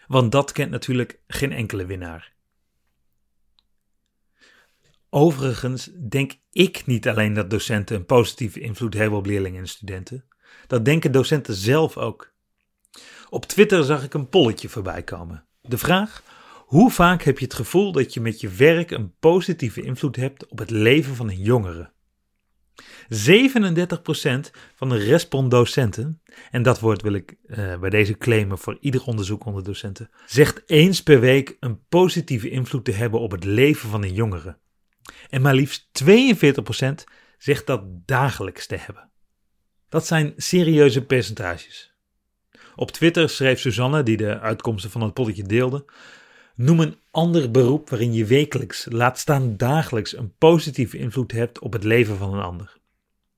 Want 0.08 0.32
dat 0.32 0.51
kent 0.51 0.72
natuurlijk 0.72 1.20
geen 1.27 1.51
enkele 1.51 1.86
winnaar. 1.86 2.36
Overigens 5.09 5.89
denk 6.09 6.33
ik 6.51 6.85
niet 6.85 7.07
alleen 7.07 7.33
dat 7.33 7.49
docenten 7.49 7.95
een 7.95 8.05
positieve 8.05 8.59
invloed 8.59 8.93
hebben 8.93 9.19
op 9.19 9.25
leerlingen 9.25 9.59
en 9.59 9.67
studenten. 9.67 10.25
Dat 10.67 10.85
denken 10.85 11.11
docenten 11.11 11.53
zelf 11.53 11.97
ook. 11.97 12.33
Op 13.29 13.45
Twitter 13.45 13.83
zag 13.83 14.03
ik 14.03 14.13
een 14.13 14.29
polletje 14.29 14.69
voorbij 14.69 15.03
komen. 15.03 15.45
De 15.61 15.77
vraag: 15.77 16.23
hoe 16.65 16.91
vaak 16.91 17.23
heb 17.23 17.39
je 17.39 17.45
het 17.45 17.53
gevoel 17.53 17.91
dat 17.91 18.13
je 18.13 18.21
met 18.21 18.41
je 18.41 18.49
werk 18.49 18.91
een 18.91 19.13
positieve 19.19 19.81
invloed 19.81 20.15
hebt 20.15 20.47
op 20.47 20.57
het 20.57 20.69
leven 20.69 21.15
van 21.15 21.29
een 21.29 21.41
jongere? 21.41 21.91
37% 23.09 23.15
van 24.75 24.89
de 24.89 24.97
respondocenten, 24.97 26.21
en 26.51 26.63
dat 26.63 26.79
woord 26.79 27.01
wil 27.01 27.13
ik 27.13 27.35
uh, 27.45 27.79
bij 27.79 27.89
deze 27.89 28.17
claimen 28.17 28.57
voor 28.57 28.77
ieder 28.79 29.03
onderzoek 29.03 29.45
onder 29.45 29.63
docenten, 29.63 30.09
zegt 30.25 30.63
eens 30.65 31.03
per 31.03 31.19
week 31.19 31.57
een 31.59 31.85
positieve 31.89 32.49
invloed 32.49 32.85
te 32.85 32.91
hebben 32.91 33.19
op 33.19 33.31
het 33.31 33.43
leven 33.43 33.89
van 33.89 34.03
een 34.03 34.13
jongere. 34.13 34.57
En 35.29 35.41
maar 35.41 35.55
liefst 35.55 35.89
42% 36.03 36.07
zegt 37.37 37.67
dat 37.67 38.07
dagelijks 38.07 38.67
te 38.67 38.75
hebben. 38.75 39.09
Dat 39.89 40.07
zijn 40.07 40.33
serieuze 40.37 41.05
percentages. 41.05 41.95
Op 42.75 42.91
Twitter 42.91 43.29
schreef 43.29 43.59
Suzanne, 43.59 44.03
die 44.03 44.17
de 44.17 44.39
uitkomsten 44.39 44.91
van 44.91 45.01
het 45.01 45.13
polletje 45.13 45.43
deelde, 45.43 45.85
Noem 46.57 46.79
een 46.79 46.95
ander 47.11 47.51
beroep 47.51 47.89
waarin 47.89 48.13
je 48.13 48.25
wekelijks, 48.25 48.87
laat 48.89 49.19
staan 49.19 49.57
dagelijks, 49.57 50.17
een 50.17 50.35
positieve 50.37 50.97
invloed 50.97 51.31
hebt 51.31 51.59
op 51.59 51.73
het 51.73 51.83
leven 51.83 52.17
van 52.17 52.33
een 52.33 52.43
ander. 52.43 52.77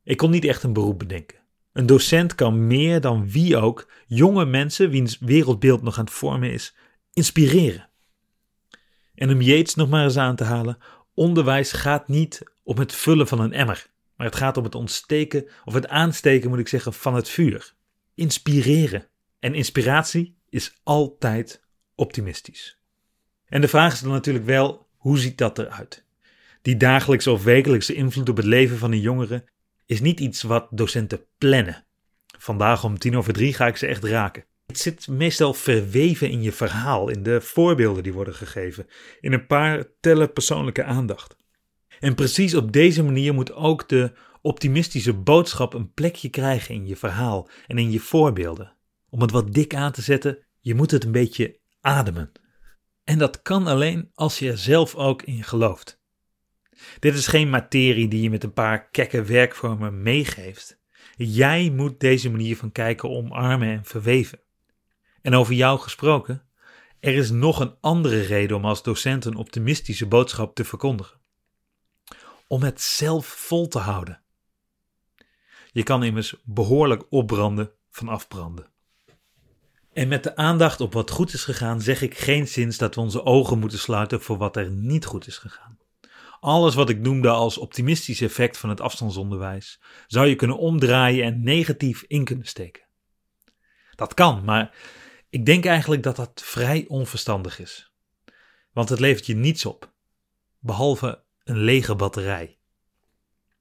Ik 0.03 0.17
kon 0.17 0.31
niet 0.31 0.45
echt 0.45 0.63
een 0.63 0.73
beroep 0.73 0.99
bedenken. 0.99 1.39
Een 1.73 1.85
docent 1.85 2.35
kan 2.35 2.67
meer 2.67 3.01
dan 3.01 3.29
wie 3.29 3.57
ook 3.57 3.91
jonge 4.07 4.45
mensen, 4.45 4.89
wiens 4.89 5.17
wereldbeeld 5.19 5.81
nog 5.81 5.97
aan 5.97 6.03
het 6.05 6.13
vormen 6.13 6.51
is, 6.51 6.75
inspireren. 7.13 7.89
En 9.15 9.31
om 9.31 9.41
Yates 9.41 9.75
nog 9.75 9.89
maar 9.89 10.03
eens 10.03 10.17
aan 10.17 10.35
te 10.35 10.43
halen, 10.43 10.77
onderwijs 11.19 11.71
gaat 11.71 12.07
niet 12.07 12.43
om 12.63 12.77
het 12.77 12.95
vullen 12.95 13.27
van 13.27 13.39
een 13.39 13.53
emmer, 13.53 13.89
maar 14.15 14.27
het 14.27 14.35
gaat 14.35 14.57
om 14.57 14.63
het 14.63 14.75
ontsteken, 14.75 15.47
of 15.65 15.73
het 15.73 15.87
aansteken 15.87 16.49
moet 16.49 16.59
ik 16.59 16.67
zeggen, 16.67 16.93
van 16.93 17.15
het 17.15 17.29
vuur. 17.29 17.73
Inspireren. 18.15 19.07
En 19.39 19.53
inspiratie 19.53 20.37
is 20.49 20.79
altijd 20.83 21.63
optimistisch. 21.95 22.79
En 23.45 23.61
de 23.61 23.67
vraag 23.67 23.93
is 23.93 23.99
dan 23.99 24.11
natuurlijk 24.11 24.45
wel, 24.45 24.87
hoe 24.97 25.17
ziet 25.17 25.37
dat 25.37 25.57
eruit? 25.57 26.05
Die 26.61 26.77
dagelijkse 26.77 27.31
of 27.31 27.43
wekelijkse 27.43 27.93
invloed 27.93 28.29
op 28.29 28.37
het 28.37 28.45
leven 28.45 28.77
van 28.77 28.91
een 28.91 28.99
jongere 28.99 29.45
is 29.85 30.01
niet 30.01 30.19
iets 30.19 30.41
wat 30.41 30.67
docenten 30.71 31.25
plannen. 31.37 31.85
Vandaag 32.37 32.83
om 32.83 32.97
tien 32.97 33.17
over 33.17 33.33
drie 33.33 33.53
ga 33.53 33.67
ik 33.67 33.77
ze 33.77 33.87
echt 33.87 34.03
raken. 34.03 34.45
Het 34.69 34.79
zit 34.79 35.07
meestal 35.07 35.53
verweven 35.53 36.29
in 36.29 36.41
je 36.41 36.51
verhaal, 36.51 37.09
in 37.09 37.23
de 37.23 37.41
voorbeelden 37.41 38.03
die 38.03 38.13
worden 38.13 38.33
gegeven, 38.33 38.87
in 39.19 39.33
een 39.33 39.47
paar 39.47 39.85
tellen 39.99 40.33
persoonlijke 40.33 40.83
aandacht. 40.83 41.35
En 41.99 42.15
precies 42.15 42.55
op 42.55 42.71
deze 42.71 43.03
manier 43.03 43.33
moet 43.33 43.53
ook 43.53 43.89
de 43.89 44.11
optimistische 44.41 45.13
boodschap 45.13 45.73
een 45.73 45.93
plekje 45.93 46.29
krijgen 46.29 46.75
in 46.75 46.87
je 46.87 46.95
verhaal 46.95 47.49
en 47.67 47.77
in 47.77 47.91
je 47.91 47.99
voorbeelden. 47.99 48.75
Om 49.09 49.21
het 49.21 49.31
wat 49.31 49.53
dik 49.53 49.75
aan 49.75 49.91
te 49.91 50.01
zetten, 50.01 50.45
je 50.59 50.75
moet 50.75 50.91
het 50.91 51.03
een 51.03 51.11
beetje 51.11 51.59
ademen. 51.81 52.31
En 53.03 53.17
dat 53.17 53.41
kan 53.41 53.67
alleen 53.67 54.09
als 54.13 54.39
je 54.39 54.51
er 54.51 54.57
zelf 54.57 54.95
ook 54.95 55.21
in 55.21 55.43
gelooft. 55.43 56.01
Dit 56.99 57.13
is 57.13 57.27
geen 57.27 57.49
materie 57.49 58.07
die 58.07 58.21
je 58.21 58.29
met 58.29 58.43
een 58.43 58.53
paar 58.53 58.89
kekke 58.89 59.23
werkvormen 59.23 60.01
meegeeft. 60.01 60.79
Jij 61.15 61.69
moet 61.69 61.99
deze 61.99 62.29
manier 62.29 62.57
van 62.57 62.71
kijken 62.71 63.09
omarmen 63.09 63.67
en 63.67 63.85
verweven. 63.85 64.39
En 65.21 65.33
over 65.33 65.53
jou 65.53 65.79
gesproken, 65.79 66.43
er 66.99 67.13
is 67.13 67.29
nog 67.29 67.59
een 67.59 67.75
andere 67.81 68.21
reden 68.21 68.57
om 68.57 68.65
als 68.65 68.83
docent 68.83 69.25
een 69.25 69.35
optimistische 69.35 70.07
boodschap 70.07 70.55
te 70.55 70.65
verkondigen. 70.65 71.19
Om 72.47 72.63
het 72.63 72.81
zelf 72.81 73.25
vol 73.25 73.67
te 73.67 73.79
houden. 73.79 74.21
Je 75.71 75.83
kan 75.83 76.03
immers 76.03 76.35
behoorlijk 76.43 77.03
opbranden 77.09 77.71
van 77.89 78.07
afbranden. 78.07 78.71
En 79.93 80.07
met 80.07 80.23
de 80.23 80.35
aandacht 80.35 80.81
op 80.81 80.93
wat 80.93 81.11
goed 81.11 81.33
is 81.33 81.43
gegaan, 81.43 81.81
zeg 81.81 82.01
ik 82.01 82.17
geen 82.17 82.47
zins 82.47 82.77
dat 82.77 82.95
we 82.95 83.01
onze 83.01 83.23
ogen 83.23 83.59
moeten 83.59 83.79
sluiten 83.79 84.21
voor 84.21 84.37
wat 84.37 84.55
er 84.55 84.69
niet 84.69 85.05
goed 85.05 85.27
is 85.27 85.37
gegaan. 85.37 85.77
Alles 86.39 86.75
wat 86.75 86.89
ik 86.89 86.99
noemde 86.99 87.29
als 87.29 87.57
optimistisch 87.57 88.21
effect 88.21 88.57
van 88.57 88.69
het 88.69 88.81
afstandsonderwijs 88.81 89.81
zou 90.07 90.27
je 90.27 90.35
kunnen 90.35 90.57
omdraaien 90.57 91.25
en 91.25 91.43
negatief 91.43 92.03
in 92.07 92.23
kunnen 92.23 92.47
steken. 92.47 92.83
Dat 93.95 94.13
kan, 94.13 94.43
maar 94.43 94.75
ik 95.29 95.45
denk 95.45 95.65
eigenlijk 95.65 96.03
dat 96.03 96.15
dat 96.15 96.41
vrij 96.45 96.85
onverstandig 96.87 97.59
is. 97.59 97.91
Want 98.73 98.89
het 98.89 98.99
levert 98.99 99.25
je 99.25 99.35
niets 99.35 99.65
op, 99.65 99.91
behalve 100.59 101.23
een 101.43 101.57
lege 101.57 101.95
batterij. 101.95 102.57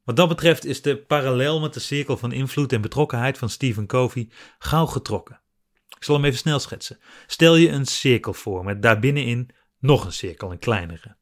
Wat 0.04 0.16
dat 0.16 0.28
betreft 0.28 0.64
is 0.64 0.82
de 0.82 0.96
parallel 0.96 1.60
met 1.60 1.74
de 1.74 1.80
cirkel 1.80 2.16
van 2.16 2.32
invloed 2.32 2.72
en 2.72 2.80
betrokkenheid 2.80 3.38
van 3.38 3.50
Stephen 3.50 3.86
Covey 3.86 4.30
gauw 4.58 4.86
getrokken. 4.86 5.40
Ik 5.96 6.04
zal 6.04 6.14
hem 6.14 6.24
even 6.24 6.38
snel 6.38 6.58
schetsen. 6.58 6.98
Stel 7.26 7.56
je 7.56 7.68
een 7.68 7.86
cirkel 7.86 8.32
voor 8.32 8.64
met 8.64 8.82
daarbinnenin 8.82 9.50
nog 9.78 10.04
een 10.04 10.12
cirkel, 10.12 10.50
een 10.50 10.58
kleinere. 10.58 11.16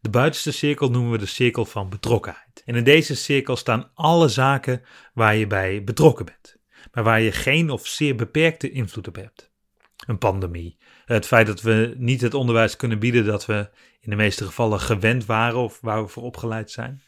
De 0.00 0.10
buitenste 0.10 0.52
cirkel 0.52 0.90
noemen 0.90 1.10
we 1.10 1.18
de 1.18 1.26
cirkel 1.26 1.64
van 1.64 1.88
betrokkenheid. 1.88 2.62
En 2.64 2.74
in 2.74 2.84
deze 2.84 3.14
cirkel 3.14 3.56
staan 3.56 3.90
alle 3.94 4.28
zaken 4.28 4.82
waar 5.14 5.36
je 5.36 5.46
bij 5.46 5.84
betrokken 5.84 6.24
bent, 6.24 6.56
maar 6.92 7.04
waar 7.04 7.20
je 7.20 7.32
geen 7.32 7.70
of 7.70 7.86
zeer 7.86 8.16
beperkte 8.16 8.70
invloed 8.70 9.08
op 9.08 9.14
hebt. 9.14 9.54
Een 10.06 10.18
pandemie, 10.18 10.78
het 11.04 11.26
feit 11.26 11.46
dat 11.46 11.62
we 11.62 11.94
niet 11.96 12.20
het 12.20 12.34
onderwijs 12.34 12.76
kunnen 12.76 12.98
bieden 12.98 13.24
dat 13.24 13.46
we 13.46 13.70
in 14.00 14.10
de 14.10 14.16
meeste 14.16 14.44
gevallen 14.44 14.80
gewend 14.80 15.24
waren 15.24 15.58
of 15.58 15.80
waar 15.80 16.02
we 16.02 16.08
voor 16.08 16.22
opgeleid 16.22 16.70
zijn. 16.70 17.02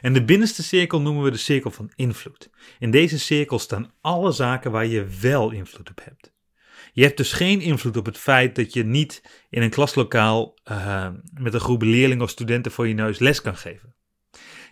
En 0.00 0.12
de 0.12 0.24
binnenste 0.24 0.62
cirkel 0.62 1.00
noemen 1.00 1.24
we 1.24 1.30
de 1.30 1.36
cirkel 1.36 1.70
van 1.70 1.92
invloed. 1.94 2.50
In 2.78 2.90
deze 2.90 3.18
cirkel 3.18 3.58
staan 3.58 3.92
alle 4.00 4.32
zaken 4.32 4.70
waar 4.70 4.86
je 4.86 5.06
wel 5.20 5.50
invloed 5.50 5.90
op 5.90 6.00
hebt. 6.04 6.32
Je 6.92 7.02
hebt 7.02 7.16
dus 7.16 7.32
geen 7.32 7.60
invloed 7.60 7.96
op 7.96 8.06
het 8.06 8.18
feit 8.18 8.56
dat 8.56 8.72
je 8.72 8.84
niet 8.84 9.44
in 9.50 9.62
een 9.62 9.70
klaslokaal 9.70 10.58
uh, 10.70 11.08
met 11.34 11.54
een 11.54 11.60
groep 11.60 11.82
leerlingen 11.82 12.24
of 12.24 12.30
studenten 12.30 12.72
voor 12.72 12.88
je 12.88 12.94
neus 12.94 13.18
les 13.18 13.40
kan 13.40 13.56
geven. 13.56 13.94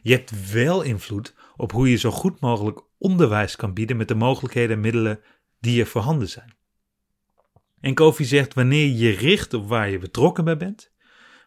Je 0.03 0.13
hebt 0.13 0.53
wel 0.53 0.83
invloed 0.83 1.35
op 1.57 1.73
hoe 1.73 1.91
je 1.91 1.97
zo 1.97 2.11
goed 2.11 2.41
mogelijk 2.41 2.81
onderwijs 2.99 3.57
kan 3.57 3.75
bieden 3.75 3.97
met 3.97 4.09
de 4.09 4.15
mogelijkheden 4.15 4.77
en 4.77 4.83
middelen 4.83 5.21
die 5.61 5.81
er 5.81 5.87
voorhanden 5.87 6.29
zijn. 6.29 6.57
En 7.81 7.95
Kofi 7.95 8.25
zegt: 8.25 8.55
wanneer 8.55 8.89
je 8.89 9.11
richt 9.11 9.55
op 9.55 9.69
waar 9.69 9.91
je 9.91 9.99
betrokken 9.99 10.45
bij 10.45 10.57
bent, 10.57 10.93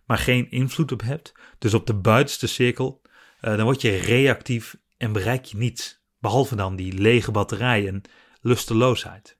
maar 0.06 0.18
geen 0.18 0.52
invloed 0.52 0.92
op 0.92 1.02
hebt, 1.02 1.32
dus 1.58 1.74
op 1.74 1.88
de 1.88 1.94
buitenste 1.94 2.48
cirkel, 2.48 3.02
uh, 3.42 3.56
dan 3.56 3.64
word 3.64 3.82
je 3.82 3.96
reactief 3.96 4.78
en 4.98 5.12
bereik 5.12 5.46
je 5.46 5.58
niets, 5.58 6.02
behalve 6.20 6.56
dan 6.56 6.76
die 6.76 6.94
lege 6.94 7.32
batterij 7.32 7.88
en 7.88 8.02
lusteloosheid. 8.42 9.38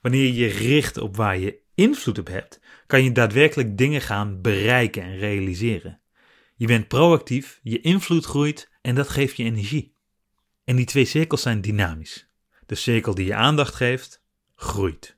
Wanneer 0.00 0.32
je 0.32 0.46
richt 0.46 0.96
op 0.96 1.16
waar 1.16 1.38
je 1.38 1.58
invloed 1.74 2.18
op 2.18 2.26
hebt, 2.26 2.60
kan 2.86 3.04
je 3.04 3.12
daadwerkelijk 3.12 3.78
dingen 3.78 4.00
gaan 4.00 4.40
bereiken 4.40 5.02
en 5.02 5.18
realiseren. 5.18 6.00
Je 6.54 6.66
bent 6.66 6.88
proactief, 6.88 7.60
je 7.62 7.80
invloed 7.80 8.24
groeit 8.24 8.70
en 8.82 8.94
dat 8.94 9.08
geeft 9.08 9.36
je 9.36 9.44
energie. 9.44 9.94
En 10.64 10.76
die 10.76 10.86
twee 10.86 11.04
cirkels 11.04 11.42
zijn 11.42 11.60
dynamisch. 11.60 12.28
De 12.66 12.74
cirkel 12.74 13.14
die 13.14 13.26
je 13.26 13.34
aandacht 13.34 13.74
geeft, 13.74 14.22
groeit. 14.54 15.15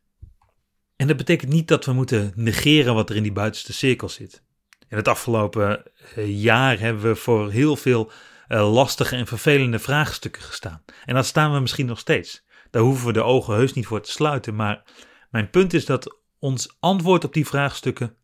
En 0.99 1.07
dat 1.07 1.17
betekent 1.17 1.53
niet 1.53 1.69
dat 1.69 1.85
we 1.85 1.93
moeten 1.93 2.33
negeren 2.35 2.95
wat 2.95 3.11
er 3.11 3.17
in 3.17 3.23
die 3.23 3.33
buitenste 3.33 3.73
cirkel 3.73 4.09
zit. 4.09 4.43
In 4.89 4.97
het 4.97 5.09
afgelopen 5.09 5.83
eh, 6.15 6.43
jaar 6.43 6.79
hebben 6.79 7.03
we 7.03 7.15
voor 7.15 7.51
heel 7.51 7.77
veel 7.77 8.11
eh, 8.49 8.73
lastige 8.73 9.17
en 9.17 9.27
vervelende 9.27 9.79
vraagstukken 9.79 10.43
gestaan. 10.43 10.85
En 11.05 11.15
dat 11.15 11.27
staan 11.27 11.53
we 11.53 11.61
misschien 11.61 11.87
nog 11.87 11.99
steeds. 11.99 12.45
Daar 12.71 12.83
hoeven 12.83 13.07
we 13.07 13.13
de 13.13 13.23
ogen 13.23 13.55
heus 13.55 13.73
niet 13.73 13.87
voor 13.87 14.01
te 14.01 14.11
sluiten. 14.11 14.55
Maar 14.55 14.83
mijn 15.31 15.51
punt 15.51 15.75
is 15.75 15.85
dat 15.85 16.19
ons 16.39 16.77
antwoord 16.81 17.25
op 17.25 17.33
die 17.33 17.47
vraagstukken 17.47 18.17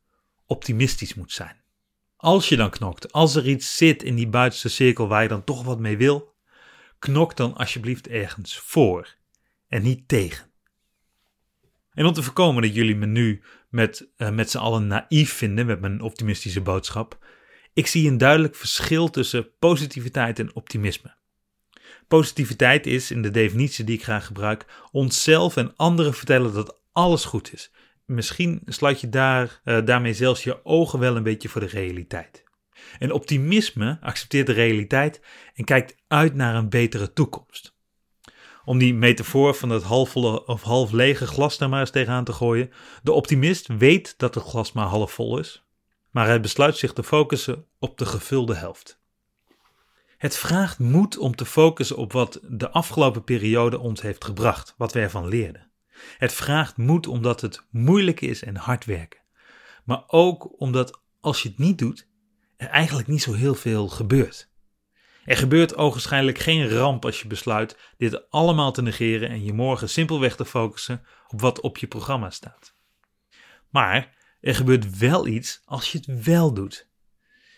optimistisch 0.47 1.15
moet 1.15 1.33
zijn. 1.33 1.63
Als 2.17 2.49
je 2.49 2.57
dan 2.57 2.71
knokt, 2.71 3.13
als 3.13 3.35
er 3.35 3.49
iets 3.49 3.77
zit 3.77 4.03
in 4.03 4.15
die 4.15 4.29
buitenste 4.29 4.69
cirkel 4.69 5.09
waar 5.09 5.23
je 5.23 5.29
dan 5.29 5.45
toch 5.45 5.65
wat 5.65 5.79
mee 5.79 5.97
wil, 5.97 6.35
knok 6.99 7.37
dan 7.37 7.55
alsjeblieft 7.55 8.09
ergens 8.09 8.59
voor 8.59 9.17
en 9.69 9.83
niet 9.83 10.09
tegen. 10.09 10.53
En 11.95 12.07
om 12.07 12.13
te 12.13 12.23
voorkomen 12.23 12.63
dat 12.63 12.75
jullie 12.75 12.97
me 12.97 13.07
nu 13.07 13.43
met, 13.69 14.09
uh, 14.17 14.31
met 14.31 14.51
z'n 14.51 14.59
allen 14.59 14.87
naïef 14.87 15.33
vinden 15.33 15.67
met 15.67 15.81
mijn 15.81 16.01
optimistische 16.01 16.61
boodschap. 16.61 17.27
Ik 17.73 17.87
zie 17.87 18.09
een 18.09 18.19
duidelijk 18.19 18.55
verschil 18.55 19.11
tussen 19.11 19.49
positiviteit 19.59 20.39
en 20.39 20.55
optimisme. 20.55 21.15
Positiviteit 22.09 22.87
is, 22.87 23.11
in 23.11 23.23
de 23.23 23.31
definitie 23.31 23.85
die 23.85 23.97
ik 23.97 24.03
graag 24.03 24.27
gebruik, 24.27 24.67
onszelf 24.91 25.57
en 25.57 25.77
anderen 25.77 26.15
vertellen 26.15 26.55
dat 26.55 26.81
alles 26.93 27.25
goed 27.25 27.53
is. 27.53 27.73
Misschien 28.07 28.63
sluit 28.67 29.01
je 29.01 29.09
daar, 29.09 29.61
uh, 29.65 29.85
daarmee 29.85 30.15
zelfs 30.15 30.45
je 30.45 30.65
ogen 30.65 30.99
wel 30.99 31.17
een 31.17 31.23
beetje 31.23 31.49
voor 31.49 31.61
de 31.61 31.67
realiteit. 31.67 32.45
En 32.99 33.13
optimisme 33.13 33.99
accepteert 34.01 34.47
de 34.47 34.53
realiteit 34.53 35.21
en 35.55 35.65
kijkt 35.65 35.97
uit 36.09 36.35
naar 36.35 36.55
een 36.55 36.69
betere 36.69 37.13
toekomst 37.13 37.74
om 38.65 38.79
die 38.79 38.95
metafoor 38.95 39.55
van 39.55 39.71
het 39.71 39.83
halfvolle 39.83 40.47
of 40.47 40.63
half 40.63 40.91
lege 40.91 41.27
glas 41.27 41.59
daar 41.59 41.69
maar 41.69 41.81
eens 41.81 41.91
tegenaan 41.91 42.25
te 42.25 42.33
gooien. 42.33 42.71
De 43.03 43.13
optimist 43.13 43.67
weet 43.67 44.15
dat 44.17 44.35
het 44.35 44.45
glas 44.45 44.73
maar 44.73 44.87
half 44.87 45.13
vol 45.13 45.39
is, 45.39 45.65
maar 46.11 46.27
hij 46.27 46.41
besluit 46.41 46.77
zich 46.77 46.93
te 46.93 47.03
focussen 47.03 47.67
op 47.79 47.99
de 47.99 48.07
gevulde 48.07 48.55
helft. 48.55 49.03
Het 50.17 50.37
vraagt 50.37 50.79
moed 50.79 51.19
om 51.19 51.37
te 51.37 51.45
focussen 51.45 51.97
op 51.97 52.13
wat 52.13 52.41
de 52.43 52.71
afgelopen 52.71 53.25
periode 53.25 53.79
ons 53.79 54.03
heeft 54.03 54.25
gebracht, 54.25 54.75
wat 54.77 54.93
we 54.93 55.01
ervan 55.01 55.29
leerden. 55.29 55.71
Het 56.19 56.33
vraagt 56.33 56.77
moed 56.77 57.07
omdat 57.07 57.41
het 57.41 57.67
moeilijk 57.71 58.21
is 58.21 58.43
en 58.43 58.57
hard 58.57 58.85
werken. 58.85 59.21
Maar 59.85 60.05
ook 60.07 60.61
omdat 60.61 61.01
als 61.21 61.43
je 61.43 61.49
het 61.49 61.59
niet 61.59 61.79
doet, 61.79 62.09
er 62.57 62.69
eigenlijk 62.69 63.09
niet 63.09 63.23
zo 63.23 63.33
heel 63.33 63.55
veel 63.55 63.89
gebeurt. 63.89 64.53
Er 65.25 65.37
gebeurt 65.37 65.77
ogenschijnlijk 65.77 66.39
geen 66.39 66.69
ramp 66.69 67.05
als 67.05 67.21
je 67.21 67.29
besluit 67.29 67.77
dit 67.97 68.31
allemaal 68.31 68.73
te 68.73 68.83
negeren 68.83 69.29
en 69.29 69.45
je 69.45 69.53
morgen 69.53 69.89
simpelweg 69.89 70.37
te 70.37 70.45
focussen 70.45 71.05
op 71.29 71.41
wat 71.41 71.61
op 71.61 71.79
je 71.79 71.87
programma 71.87 72.31
staat. 72.31 72.75
Maar 73.71 74.17
er 74.41 74.55
gebeurt 74.55 74.99
wel 74.99 75.27
iets 75.27 75.63
als 75.65 75.93
je 75.93 75.99
het 75.99 76.25
wel 76.25 76.55
doet. 76.55 76.89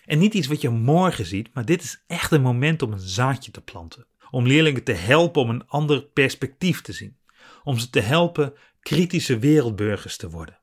En 0.05 0.19
niet 0.19 0.35
iets 0.35 0.47
wat 0.47 0.61
je 0.61 0.69
morgen 0.69 1.27
ziet, 1.27 1.55
maar 1.55 1.65
dit 1.65 1.83
is 1.83 2.05
echt 2.07 2.33
een 2.33 2.43
moment 2.43 2.83
om 2.83 2.93
een 2.93 2.99
zaadje 2.99 3.51
te 3.51 3.61
planten. 3.61 4.07
Om 4.31 4.47
leerlingen 4.47 4.85
te 4.85 4.93
helpen 4.93 5.43
om 5.43 5.51
een 5.51 5.69
ander 5.69 6.03
perspectief 6.03 6.83
te 6.83 6.93
zien. 6.93 7.19
Om 7.65 7.79
ze 7.79 7.91
te 7.91 8.01
helpen 8.01 8.55
kritische 8.81 9.39
wereldburgers 9.39 10.17
te 10.17 10.31
worden, 10.31 10.61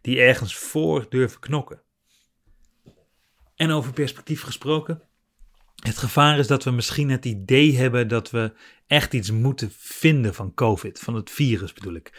die 0.00 0.20
ergens 0.20 0.56
voor 0.56 1.06
durven 1.08 1.40
knokken. 1.40 1.82
En 3.54 3.70
over 3.70 3.92
perspectief 3.92 4.42
gesproken, 4.42 5.02
het 5.76 5.98
gevaar 5.98 6.38
is 6.38 6.46
dat 6.46 6.64
we 6.64 6.70
misschien 6.70 7.10
het 7.10 7.24
idee 7.24 7.76
hebben 7.76 8.08
dat 8.08 8.30
we 8.30 8.52
echt 8.86 9.14
iets 9.14 9.30
moeten 9.30 9.70
vinden 9.76 10.34
van 10.34 10.54
COVID, 10.54 10.98
van 10.98 11.14
het 11.14 11.30
virus 11.30 11.72
bedoel 11.72 11.94
ik. 11.94 12.18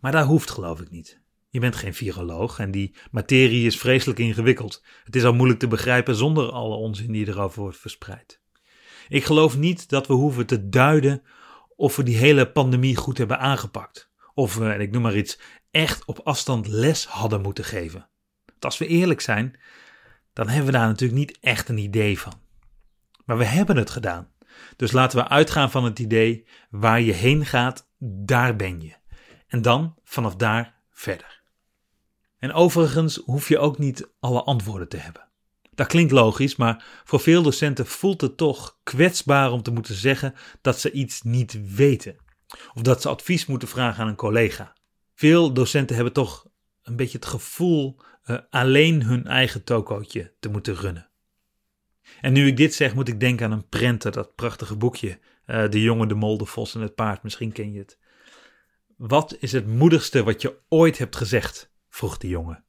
Maar 0.00 0.12
dat 0.12 0.26
hoeft 0.26 0.50
geloof 0.50 0.80
ik 0.80 0.90
niet. 0.90 1.20
Je 1.50 1.60
bent 1.60 1.76
geen 1.76 1.94
viroloog 1.94 2.58
en 2.58 2.70
die 2.70 2.94
materie 3.10 3.66
is 3.66 3.78
vreselijk 3.78 4.18
ingewikkeld. 4.18 4.84
Het 5.04 5.16
is 5.16 5.24
al 5.24 5.34
moeilijk 5.34 5.60
te 5.60 5.68
begrijpen 5.68 6.14
zonder 6.14 6.50
alle 6.50 6.74
onzin 6.74 7.12
die 7.12 7.28
erover 7.28 7.60
wordt 7.60 7.78
verspreid. 7.78 8.40
Ik 9.08 9.24
geloof 9.24 9.56
niet 9.56 9.88
dat 9.88 10.06
we 10.06 10.12
hoeven 10.12 10.46
te 10.46 10.68
duiden 10.68 11.22
of 11.76 11.96
we 11.96 12.02
die 12.02 12.16
hele 12.16 12.50
pandemie 12.50 12.96
goed 12.96 13.18
hebben 13.18 13.38
aangepakt. 13.38 14.10
Of 14.34 14.54
we, 14.54 14.70
en 14.70 14.80
ik 14.80 14.90
noem 14.90 15.02
maar 15.02 15.16
iets, 15.16 15.38
echt 15.70 16.04
op 16.04 16.20
afstand 16.24 16.66
les 16.66 17.06
hadden 17.06 17.42
moeten 17.42 17.64
geven. 17.64 18.08
Want 18.46 18.64
als 18.64 18.78
we 18.78 18.86
eerlijk 18.86 19.20
zijn, 19.20 19.60
dan 20.32 20.48
hebben 20.48 20.66
we 20.66 20.78
daar 20.78 20.86
natuurlijk 20.86 21.18
niet 21.18 21.38
echt 21.40 21.68
een 21.68 21.78
idee 21.78 22.18
van. 22.18 22.46
Maar 23.28 23.38
we 23.38 23.44
hebben 23.44 23.76
het 23.76 23.90
gedaan. 23.90 24.28
Dus 24.76 24.92
laten 24.92 25.18
we 25.18 25.28
uitgaan 25.28 25.70
van 25.70 25.84
het 25.84 25.98
idee: 25.98 26.46
waar 26.70 27.00
je 27.00 27.12
heen 27.12 27.46
gaat, 27.46 27.88
daar 27.98 28.56
ben 28.56 28.80
je. 28.80 28.94
En 29.46 29.62
dan 29.62 29.94
vanaf 30.04 30.36
daar 30.36 30.74
verder. 30.90 31.42
En 32.38 32.52
overigens 32.52 33.22
hoef 33.24 33.48
je 33.48 33.58
ook 33.58 33.78
niet 33.78 34.08
alle 34.20 34.42
antwoorden 34.42 34.88
te 34.88 34.96
hebben. 34.96 35.28
Dat 35.74 35.86
klinkt 35.86 36.12
logisch, 36.12 36.56
maar 36.56 36.84
voor 37.04 37.20
veel 37.20 37.42
docenten 37.42 37.86
voelt 37.86 38.20
het 38.20 38.36
toch 38.36 38.78
kwetsbaar 38.82 39.52
om 39.52 39.62
te 39.62 39.70
moeten 39.70 39.94
zeggen 39.94 40.34
dat 40.60 40.80
ze 40.80 40.90
iets 40.90 41.22
niet 41.22 41.74
weten. 41.74 42.16
Of 42.74 42.82
dat 42.82 43.02
ze 43.02 43.08
advies 43.08 43.46
moeten 43.46 43.68
vragen 43.68 44.02
aan 44.02 44.08
een 44.08 44.16
collega. 44.16 44.76
Veel 45.14 45.52
docenten 45.52 45.94
hebben 45.94 46.14
toch 46.14 46.46
een 46.82 46.96
beetje 46.96 47.18
het 47.18 47.26
gevoel 47.26 48.00
uh, 48.24 48.38
alleen 48.50 49.02
hun 49.02 49.26
eigen 49.26 49.64
tokootje 49.64 50.34
te 50.40 50.48
moeten 50.48 50.74
runnen. 50.74 51.07
En 52.20 52.32
nu 52.32 52.46
ik 52.46 52.56
dit 52.56 52.74
zeg, 52.74 52.94
moet 52.94 53.08
ik 53.08 53.20
denken 53.20 53.46
aan 53.46 53.52
een 53.52 53.68
prenter, 53.68 54.12
dat 54.12 54.34
prachtige 54.34 54.76
boekje. 54.76 55.18
Uh, 55.46 55.68
de 55.68 55.82
jongen, 55.82 56.08
de 56.08 56.14
mol, 56.14 56.38
de 56.38 56.44
vos 56.44 56.74
en 56.74 56.80
het 56.80 56.94
paard, 56.94 57.22
misschien 57.22 57.52
ken 57.52 57.72
je 57.72 57.78
het. 57.78 57.98
Wat 58.96 59.36
is 59.40 59.52
het 59.52 59.66
moedigste 59.66 60.22
wat 60.22 60.42
je 60.42 60.58
ooit 60.68 60.98
hebt 60.98 61.16
gezegd? 61.16 61.70
vroeg 61.88 62.18
de 62.18 62.28
jongen. 62.28 62.64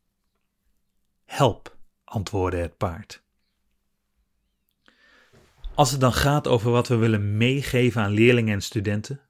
Help, 1.25 1.77
antwoordde 2.03 2.57
het 2.57 2.77
paard. 2.77 3.23
Als 5.75 5.91
het 5.91 5.99
dan 5.99 6.13
gaat 6.13 6.47
over 6.47 6.71
wat 6.71 6.87
we 6.87 6.95
willen 6.95 7.37
meegeven 7.37 8.01
aan 8.01 8.11
leerlingen 8.11 8.53
en 8.53 8.61
studenten, 8.61 9.21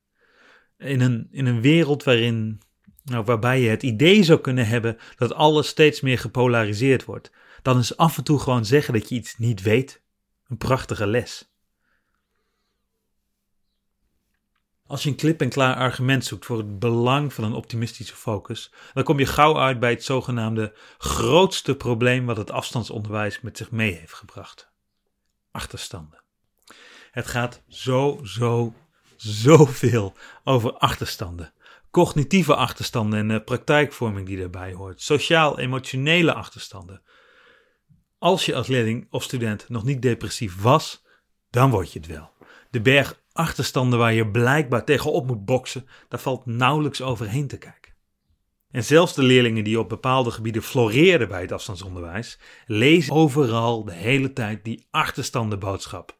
in 0.78 1.02
een, 1.02 1.28
in 1.32 1.46
een 1.46 1.62
wereld 1.62 2.04
waarin, 2.04 2.62
nou, 3.04 3.24
waarbij 3.24 3.62
je 3.62 3.70
het 3.70 3.84
idee 3.84 4.24
zou 4.24 4.40
kunnen 4.40 4.68
hebben 4.68 4.98
dat 5.16 5.34
alles 5.34 5.68
steeds 5.68 6.02
meer 6.02 6.20
gepolariseerd 6.20 7.06
wordt, 7.06 7.32
dan 7.62 7.78
is 7.78 7.98
af 7.98 8.18
en 8.18 8.24
toe 8.24 8.40
gewoon 8.40 8.66
zeggen 8.66 8.94
dat 8.94 9.10
je 9.10 9.16
iets 9.16 9.38
niet 9.38 9.62
weet 9.62 10.02
een 10.50 10.58
prachtige 10.58 11.08
les. 11.08 11.54
Als 14.88 15.04
je 15.04 15.10
een 15.10 15.16
klip-en-klaar 15.16 15.76
argument 15.76 16.26
zoekt 16.26 16.46
voor 16.46 16.58
het 16.58 16.80
belang 16.80 17.34
van 17.34 17.44
een 17.44 17.54
optimistische 17.54 18.16
focus, 18.16 18.72
dan 18.94 19.04
kom 19.04 19.20
je 19.20 19.26
gauw 19.26 19.58
uit 19.58 19.80
bij 19.80 19.90
het 19.90 20.04
zogenaamde 20.04 20.74
grootste 20.98 21.76
probleem 21.76 22.26
wat 22.26 22.38
het 22.38 22.52
afstandsonderwijs 22.52 23.42
met 23.42 23.58
zich 23.58 23.72
mee 23.72 23.94
heeft 23.94 24.14
gebracht: 24.14 24.72
achterstanden. 25.52 26.24
Het 27.12 27.28
gaat 27.28 27.64
zo, 27.68 28.20
zo, 28.24 28.74
zoveel 29.16 30.14
over 30.44 30.74
achterstanden. 30.74 31.54
Cognitieve 31.92 32.56
achterstanden 32.56 33.20
en 33.20 33.28
de 33.28 33.42
praktijkvorming 33.42 34.28
die 34.28 34.40
daarbij 34.40 34.74
hoort, 34.74 35.02
sociaal-emotionele 35.02 36.34
achterstanden, 36.34 37.02
als 38.20 38.46
je 38.46 38.56
als 38.56 38.68
leerling 38.68 39.08
of 39.10 39.24
student 39.24 39.70
nog 39.70 39.84
niet 39.84 40.02
depressief 40.02 40.62
was, 40.62 41.06
dan 41.50 41.70
word 41.70 41.94
je 41.94 42.00
het 42.00 42.08
wel. 42.08 42.32
De 42.70 42.82
berg 42.82 43.22
achterstanden 43.32 44.00
waar 44.00 44.14
je 44.14 44.32
blijkbaar 44.32 44.86
tegenop 44.86 45.28
moet 45.28 45.46
boksen, 45.46 45.88
daar 46.08 46.20
valt 46.20 46.46
nauwelijks 46.46 47.02
overheen 47.02 47.48
te 47.48 47.58
kijken. 47.58 47.94
En 48.72 48.84
zelfs 48.84 49.14
de 49.14 49.24
leerlingen 49.24 49.64
die 49.64 49.80
op 49.80 49.90
bepaalde 49.90 50.32
gebieden 50.32 50.62
floreerden 50.62 51.28
bij 51.28 51.42
het 51.42 51.52
afstandsonderwijs, 51.52 52.40
lezen 52.66 53.14
overal 53.14 53.86
de 53.86 53.94
hele 53.94 54.34
tijd 54.34 54.64
die 54.64 54.88
achterstandenboodschap. 54.92 56.18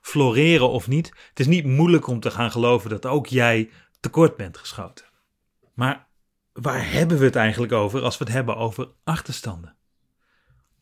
Floreren 0.00 0.68
of 0.68 0.88
niet, 0.88 1.12
het 1.28 1.40
is 1.40 1.46
niet 1.46 1.64
moeilijk 1.64 2.06
om 2.06 2.20
te 2.20 2.30
gaan 2.30 2.50
geloven 2.50 2.90
dat 2.90 3.06
ook 3.06 3.26
jij 3.26 3.70
tekort 4.00 4.36
bent 4.36 4.58
geschoten. 4.58 5.04
Maar 5.74 6.08
waar 6.52 6.92
hebben 6.92 7.18
we 7.18 7.24
het 7.24 7.36
eigenlijk 7.36 7.72
over 7.72 8.02
als 8.02 8.18
we 8.18 8.24
het 8.24 8.32
hebben 8.32 8.56
over 8.56 8.88
achterstanden? 9.04 9.76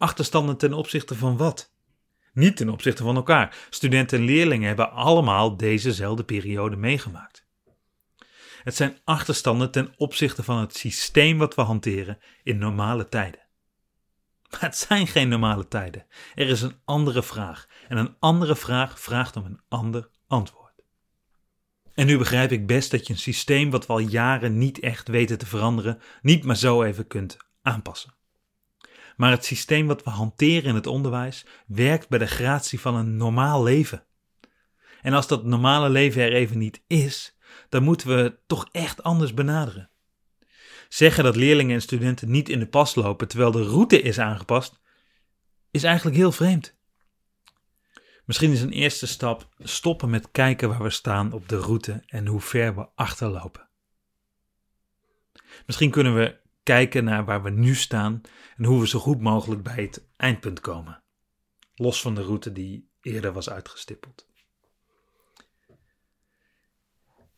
Achterstanden 0.03 0.57
ten 0.57 0.73
opzichte 0.73 1.15
van 1.15 1.37
wat? 1.37 1.75
Niet 2.33 2.57
ten 2.57 2.69
opzichte 2.69 3.03
van 3.03 3.17
elkaar. 3.17 3.57
Studenten 3.71 4.19
en 4.19 4.25
leerlingen 4.25 4.67
hebben 4.67 4.93
allemaal 4.93 5.57
dezezelfde 5.57 6.25
periode 6.25 6.77
meegemaakt. 6.77 7.47
Het 8.63 8.77
zijn 8.77 8.99
achterstanden 9.05 9.71
ten 9.71 9.95
opzichte 9.97 10.43
van 10.43 10.59
het 10.59 10.77
systeem 10.77 11.39
wat 11.39 11.55
we 11.55 11.63
hanteren 11.63 12.19
in 12.43 12.59
normale 12.59 13.09
tijden. 13.09 13.41
Maar 14.51 14.61
het 14.61 14.77
zijn 14.77 15.07
geen 15.07 15.29
normale 15.29 15.69
tijden. 15.69 16.07
Er 16.35 16.49
is 16.49 16.63
een 16.63 16.77
andere 16.85 17.23
vraag. 17.23 17.69
En 17.89 17.97
een 17.97 18.17
andere 18.19 18.57
vraag 18.57 19.01
vraagt 19.01 19.37
om 19.37 19.45
een 19.45 19.61
ander 19.69 20.11
antwoord. 20.27 20.85
En 21.95 22.07
nu 22.07 22.19
begrijp 22.19 22.53
ik 22.53 22.67
best 22.67 22.91
dat 22.91 23.07
je 23.07 23.13
een 23.13 23.19
systeem 23.19 23.71
wat 23.71 23.87
we 23.87 23.93
al 23.93 23.99
jaren 23.99 24.59
niet 24.59 24.81
echt 24.81 25.09
weten 25.09 25.39
te 25.39 25.47
veranderen, 25.47 26.01
niet 26.23 26.45
maar 26.45 26.57
zo 26.57 26.83
even 26.83 27.07
kunt 27.07 27.37
aanpassen. 27.63 28.21
Maar 29.23 29.31
het 29.31 29.45
systeem 29.45 29.87
wat 29.87 30.03
we 30.03 30.11
hanteren 30.11 30.69
in 30.69 30.75
het 30.75 30.87
onderwijs 30.87 31.47
werkt 31.67 32.09
bij 32.09 32.19
de 32.19 32.27
gratie 32.27 32.81
van 32.81 32.95
een 32.95 33.17
normaal 33.17 33.63
leven. 33.63 34.05
En 35.03 35.13
als 35.13 35.27
dat 35.27 35.45
normale 35.45 35.89
leven 35.91 36.23
er 36.23 36.33
even 36.33 36.59
niet 36.59 36.83
is, 36.87 37.37
dan 37.69 37.83
moeten 37.83 38.09
we 38.09 38.39
toch 38.47 38.69
echt 38.73 39.03
anders 39.03 39.35
benaderen. 39.35 39.91
Zeggen 40.89 41.25
dat 41.25 41.37
leerlingen 41.37 41.75
en 41.75 41.83
studenten 41.83 42.31
niet 42.31 42.49
in 42.49 42.59
de 42.59 42.67
pas 42.67 42.95
lopen 42.95 43.29
terwijl 43.29 43.51
de 43.51 43.63
route 43.63 44.03
is 44.03 44.19
aangepast, 44.19 44.81
is 45.71 45.83
eigenlijk 45.83 46.17
heel 46.17 46.33
vreemd. 46.33 46.77
Misschien 48.25 48.53
is 48.53 48.63
een 48.63 48.73
eerste 48.73 49.07
stap 49.07 49.49
stoppen 49.59 50.11
met 50.11 50.31
kijken 50.31 50.69
waar 50.69 50.83
we 50.83 50.91
staan 50.91 51.33
op 51.33 51.49
de 51.49 51.59
route 51.59 52.03
en 52.07 52.27
hoe 52.27 52.41
ver 52.41 52.75
we 52.75 52.89
achterlopen. 52.95 53.69
Misschien 55.67 55.91
kunnen 55.91 56.15
we 56.15 56.41
kijken 56.63 57.05
naar 57.05 57.25
waar 57.25 57.43
we 57.43 57.51
nu 57.51 57.75
staan 57.75 58.21
en 58.57 58.65
hoe 58.65 58.81
we 58.81 58.89
zo 58.89 58.99
goed 58.99 59.21
mogelijk 59.21 59.63
bij 59.63 59.83
het 59.83 60.07
eindpunt 60.17 60.61
komen. 60.61 61.03
Los 61.75 62.01
van 62.01 62.15
de 62.15 62.23
route 62.23 62.53
die 62.53 62.91
eerder 63.01 63.33
was 63.33 63.51
uitgestippeld. 63.51 64.31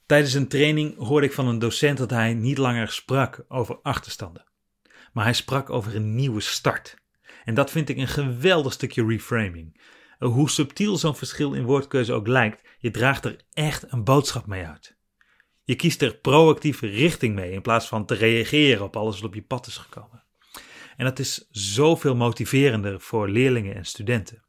Tijdens 0.06 0.34
een 0.34 0.48
training 0.48 0.96
hoorde 0.96 1.26
ik 1.26 1.32
van 1.32 1.46
een 1.46 1.58
docent 1.58 1.98
dat 1.98 2.10
hij 2.10 2.34
niet 2.34 2.58
langer 2.58 2.88
sprak 2.88 3.44
over 3.48 3.78
achterstanden, 3.82 4.44
maar 5.12 5.24
hij 5.24 5.32
sprak 5.32 5.70
over 5.70 5.96
een 5.96 6.14
nieuwe 6.14 6.40
start. 6.40 6.96
En 7.44 7.54
dat 7.54 7.70
vind 7.70 7.88
ik 7.88 7.96
een 7.96 8.08
geweldig 8.08 8.72
stukje 8.72 9.06
reframing. 9.06 9.80
Hoe 10.18 10.50
subtiel 10.50 10.96
zo'n 10.96 11.16
verschil 11.16 11.52
in 11.52 11.64
woordkeuze 11.64 12.12
ook 12.12 12.26
lijkt, 12.26 12.62
je 12.78 12.90
draagt 12.90 13.24
er 13.24 13.40
echt 13.52 13.92
een 13.92 14.04
boodschap 14.04 14.46
mee 14.46 14.66
uit. 14.66 14.93
Je 15.64 15.76
kiest 15.76 16.02
er 16.02 16.16
proactieve 16.16 16.86
richting 16.86 17.34
mee 17.34 17.52
in 17.52 17.62
plaats 17.62 17.88
van 17.88 18.06
te 18.06 18.14
reageren 18.14 18.84
op 18.84 18.96
alles 18.96 19.20
wat 19.20 19.28
op 19.28 19.34
je 19.34 19.42
pad 19.42 19.66
is 19.66 19.76
gekomen. 19.76 20.24
En 20.96 21.04
dat 21.04 21.18
is 21.18 21.48
zoveel 21.50 22.16
motiverender 22.16 23.00
voor 23.00 23.28
leerlingen 23.28 23.74
en 23.74 23.84
studenten. 23.84 24.44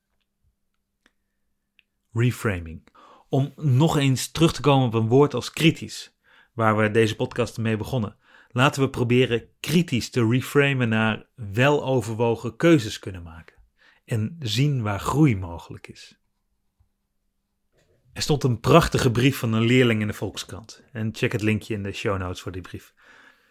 Reframing. 2.13 2.87
Om 3.29 3.53
nog 3.55 3.97
eens 3.97 4.31
terug 4.31 4.53
te 4.53 4.61
komen 4.61 4.87
op 4.87 4.93
een 4.93 5.07
woord 5.07 5.33
als 5.33 5.51
kritisch, 5.51 6.17
waar 6.53 6.77
we 6.77 6.91
deze 6.91 7.15
podcast 7.15 7.57
mee 7.57 7.77
begonnen. 7.77 8.17
Laten 8.51 8.81
we 8.81 8.89
proberen 8.89 9.49
kritisch 9.59 10.09
te 10.09 10.27
reframen 10.27 10.89
naar 10.89 11.25
weloverwogen 11.35 12.55
keuzes 12.55 12.99
kunnen 12.99 13.23
maken 13.23 13.55
en 14.05 14.35
zien 14.39 14.81
waar 14.81 14.99
groei 14.99 15.35
mogelijk 15.35 15.87
is. 15.87 16.19
Er 18.15 18.21
stond 18.21 18.43
een 18.43 18.59
prachtige 18.59 19.11
brief 19.11 19.37
van 19.37 19.53
een 19.53 19.65
leerling 19.65 20.01
in 20.01 20.07
de 20.07 20.13
Volkskrant. 20.13 20.83
En 20.91 21.09
check 21.15 21.31
het 21.31 21.41
linkje 21.41 21.73
in 21.73 21.83
de 21.83 21.91
show 21.91 22.17
notes 22.17 22.41
voor 22.41 22.51
die 22.51 22.61
brief. 22.61 22.93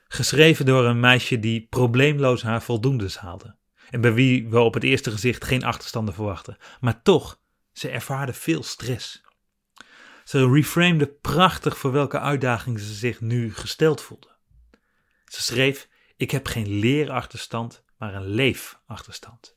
Geschreven 0.08 0.66
door 0.66 0.84
een 0.84 1.00
meisje 1.00 1.40
die 1.40 1.66
probleemloos 1.70 2.42
haar 2.42 2.62
voldoendes 2.62 3.16
haalde. 3.16 3.56
En 3.90 4.00
bij 4.00 4.12
wie 4.12 4.48
we 4.48 4.58
op 4.60 4.74
het 4.74 4.82
eerste 4.82 5.10
gezicht 5.10 5.44
geen 5.44 5.64
achterstanden 5.64 6.14
verwachten. 6.14 6.56
Maar 6.80 7.02
toch, 7.02 7.40
ze 7.72 7.88
ervaarde 7.88 8.32
veel 8.32 8.62
stress. 8.62 9.22
Ze 10.24 10.50
reframede 10.50 11.06
prachtig 11.06 11.78
voor 11.78 11.92
welke 11.92 12.20
uitdagingen 12.20 12.80
ze 12.80 12.94
zich 12.94 13.20
nu 13.20 13.54
gesteld 13.54 14.02
voelde. 14.02 14.36
Ze 15.24 15.42
schreef: 15.42 15.88
Ik 16.16 16.30
heb 16.30 16.46
geen 16.46 16.78
leerachterstand, 16.78 17.84
maar 17.98 18.14
een 18.14 18.28
leefachterstand. 18.28 19.56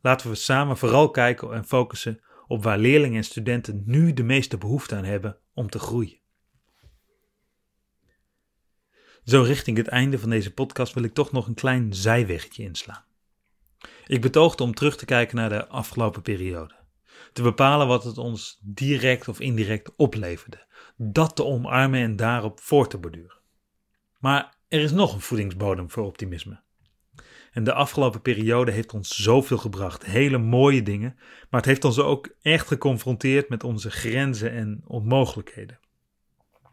Laten 0.00 0.30
we 0.30 0.34
samen 0.34 0.76
vooral 0.76 1.10
kijken 1.10 1.52
en 1.52 1.64
focussen 1.64 2.20
op 2.46 2.62
waar 2.62 2.78
leerlingen 2.78 3.16
en 3.16 3.24
studenten 3.24 3.82
nu 3.86 4.12
de 4.12 4.22
meeste 4.22 4.58
behoefte 4.58 4.94
aan 4.94 5.04
hebben 5.04 5.38
om 5.54 5.70
te 5.70 5.78
groeien. 5.78 6.18
Zo 9.24 9.42
richting 9.42 9.76
het 9.76 9.88
einde 9.88 10.18
van 10.18 10.30
deze 10.30 10.54
podcast 10.54 10.94
wil 10.94 11.02
ik 11.02 11.14
toch 11.14 11.32
nog 11.32 11.46
een 11.46 11.54
klein 11.54 11.94
zijwegje 11.94 12.62
inslaan. 12.62 13.04
Ik 14.06 14.20
betoogde 14.20 14.62
om 14.62 14.74
terug 14.74 14.96
te 14.96 15.04
kijken 15.04 15.36
naar 15.36 15.48
de 15.48 15.68
afgelopen 15.68 16.22
periode. 16.22 16.74
Te 17.32 17.42
bepalen 17.42 17.86
wat 17.86 18.04
het 18.04 18.18
ons 18.18 18.60
direct 18.62 19.28
of 19.28 19.40
indirect 19.40 19.96
opleverde. 19.96 20.66
Dat 20.96 21.36
te 21.36 21.44
omarmen 21.44 22.00
en 22.00 22.16
daarop 22.16 22.60
voor 22.60 22.88
te 22.88 22.98
borduren. 22.98 23.40
Maar 24.18 24.56
er 24.68 24.80
is 24.80 24.92
nog 24.92 25.14
een 25.14 25.20
voedingsbodem 25.20 25.90
voor 25.90 26.04
optimisme. 26.04 26.64
En 27.56 27.64
de 27.64 27.72
afgelopen 27.72 28.22
periode 28.22 28.70
heeft 28.70 28.92
ons 28.92 29.22
zoveel 29.22 29.58
gebracht, 29.58 30.04
hele 30.04 30.38
mooie 30.38 30.82
dingen, 30.82 31.16
maar 31.50 31.60
het 31.60 31.68
heeft 31.68 31.84
ons 31.84 31.98
ook 31.98 32.28
echt 32.42 32.66
geconfronteerd 32.66 33.48
met 33.48 33.64
onze 33.64 33.90
grenzen 33.90 34.52
en 34.52 34.82
onmogelijkheden. 34.86 35.78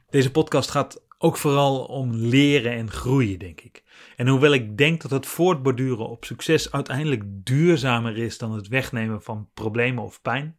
Deze 0.10 0.32
podcast 0.32 0.70
gaat 0.70 1.06
ook 1.18 1.38
vooral 1.38 1.84
om 1.84 2.14
leren 2.14 2.72
en 2.72 2.92
groeien, 2.92 3.40
denk 3.40 3.62
ik. 3.62 3.84
En 4.16 4.28
hoewel 4.28 4.54
ik 4.54 4.78
denk 4.78 5.02
dat 5.02 5.12
het 5.12 5.26
voortborduren 5.26 6.10
op 6.10 6.26
succes 6.26 6.72
uiteindelijk 6.72 7.24
duurzamer 7.26 8.18
is 8.18 8.38
dan 8.38 8.52
het 8.52 8.68
wegnemen 8.68 9.22
van 9.22 9.50
problemen 9.54 10.04
of 10.04 10.22
pijn. 10.22 10.58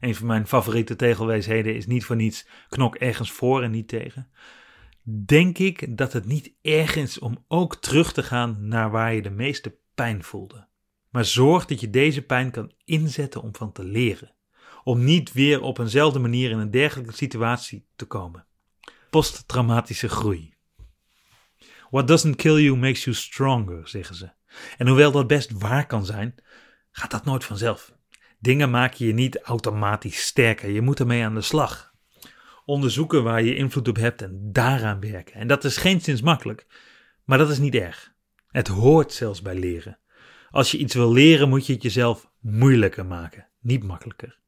Een 0.00 0.14
van 0.14 0.26
mijn 0.26 0.46
favoriete 0.46 0.96
tegelwijsheden 0.96 1.74
is 1.74 1.86
niet 1.86 2.04
voor 2.04 2.16
niets 2.16 2.46
knok 2.68 2.96
ergens 2.96 3.30
voor 3.30 3.62
en 3.62 3.70
niet 3.70 3.88
tegen 3.88 4.30
denk 5.10 5.58
ik 5.58 5.96
dat 5.96 6.12
het 6.12 6.24
niet 6.24 6.52
erg 6.62 6.96
is 6.96 7.18
om 7.18 7.44
ook 7.48 7.76
terug 7.76 8.12
te 8.12 8.22
gaan 8.22 8.68
naar 8.68 8.90
waar 8.90 9.14
je 9.14 9.22
de 9.22 9.30
meeste 9.30 9.76
pijn 9.94 10.24
voelde. 10.24 10.66
Maar 11.10 11.24
zorg 11.24 11.66
dat 11.66 11.80
je 11.80 11.90
deze 11.90 12.22
pijn 12.22 12.50
kan 12.50 12.72
inzetten 12.84 13.42
om 13.42 13.54
van 13.54 13.72
te 13.72 13.84
leren. 13.84 14.34
Om 14.84 15.04
niet 15.04 15.32
weer 15.32 15.60
op 15.60 15.78
eenzelfde 15.78 16.18
manier 16.18 16.50
in 16.50 16.58
een 16.58 16.70
dergelijke 16.70 17.12
situatie 17.12 17.86
te 17.96 18.04
komen. 18.04 18.46
Posttraumatische 19.10 20.08
groei. 20.08 20.54
What 21.90 22.08
doesn't 22.08 22.36
kill 22.36 22.62
you 22.62 22.76
makes 22.76 23.04
you 23.04 23.16
stronger, 23.16 23.88
zeggen 23.88 24.14
ze. 24.14 24.30
En 24.76 24.86
hoewel 24.86 25.10
dat 25.10 25.26
best 25.26 25.50
waar 25.50 25.86
kan 25.86 26.04
zijn, 26.04 26.34
gaat 26.90 27.10
dat 27.10 27.24
nooit 27.24 27.44
vanzelf. 27.44 27.92
Dingen 28.38 28.70
maken 28.70 29.06
je 29.06 29.12
niet 29.12 29.38
automatisch 29.38 30.26
sterker. 30.26 30.70
Je 30.70 30.80
moet 30.80 31.00
ermee 31.00 31.24
aan 31.24 31.34
de 31.34 31.40
slag 31.40 31.87
onderzoeken 32.68 33.22
waar 33.22 33.42
je 33.42 33.54
invloed 33.54 33.88
op 33.88 33.96
hebt 33.96 34.22
en 34.22 34.52
daaraan 34.52 35.00
werken. 35.00 35.34
En 35.34 35.48
dat 35.48 35.64
is 35.64 35.76
geen 35.76 36.00
sinds 36.00 36.20
makkelijk, 36.20 36.66
maar 37.24 37.38
dat 37.38 37.50
is 37.50 37.58
niet 37.58 37.74
erg. 37.74 38.12
Het 38.48 38.68
hoort 38.68 39.12
zelfs 39.12 39.42
bij 39.42 39.54
leren. 39.54 39.98
Als 40.50 40.70
je 40.70 40.78
iets 40.78 40.94
wil 40.94 41.12
leren, 41.12 41.48
moet 41.48 41.66
je 41.66 41.72
het 41.72 41.82
jezelf 41.82 42.30
moeilijker 42.40 43.06
maken, 43.06 43.48
niet 43.60 43.84
makkelijker. 43.84 44.38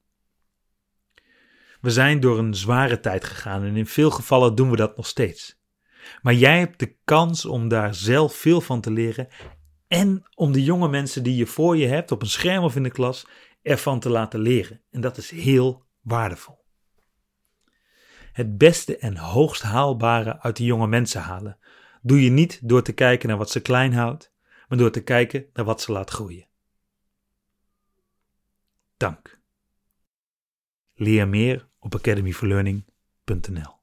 We 1.80 1.90
zijn 1.90 2.20
door 2.20 2.38
een 2.38 2.54
zware 2.54 3.00
tijd 3.00 3.24
gegaan 3.24 3.62
en 3.62 3.76
in 3.76 3.87
veel 3.87 4.11
gevallen 4.11 4.54
doen 4.54 4.70
we 4.70 4.76
dat 4.76 4.96
nog 4.96 5.06
steeds. 5.06 5.61
Maar 6.22 6.35
jij 6.35 6.59
hebt 6.59 6.78
de 6.78 6.96
kans 7.04 7.44
om 7.44 7.68
daar 7.68 7.94
zelf 7.94 8.35
veel 8.35 8.61
van 8.61 8.80
te 8.80 8.90
leren 8.90 9.28
en 9.88 10.22
om 10.35 10.52
de 10.52 10.64
jonge 10.64 10.88
mensen 10.88 11.22
die 11.22 11.37
je 11.37 11.46
voor 11.46 11.76
je 11.76 11.87
hebt, 11.87 12.12
op 12.12 12.22
een 12.22 12.28
scherm 12.28 12.64
of 12.64 12.76
in 12.76 12.83
de 12.83 12.90
klas, 12.90 13.26
ervan 13.62 14.00
te 14.00 14.11
laten 14.11 14.40
leren. 14.40 14.83
En 14.90 15.00
dat 15.00 15.16
is 15.16 15.30
heel 15.30 15.87
waardevol 16.00 16.60
het 18.32 18.58
beste 18.58 18.96
en 18.96 19.16
hoogst 19.16 19.62
haalbare 19.62 20.40
uit 20.40 20.56
de 20.56 20.64
jonge 20.64 20.86
mensen 20.86 21.20
halen. 21.20 21.58
Doe 22.02 22.22
je 22.22 22.30
niet 22.30 22.68
door 22.68 22.82
te 22.82 22.92
kijken 22.92 23.28
naar 23.28 23.38
wat 23.38 23.50
ze 23.50 23.60
klein 23.60 23.92
houdt, 23.92 24.32
maar 24.68 24.78
door 24.78 24.90
te 24.90 25.02
kijken 25.02 25.46
naar 25.52 25.64
wat 25.64 25.80
ze 25.80 25.92
laat 25.92 26.10
groeien. 26.10 26.46
Dank. 28.96 29.40
Leer 30.94 31.28
meer 31.28 31.68
op 31.78 31.94
academyforlearning.nl 31.94 33.79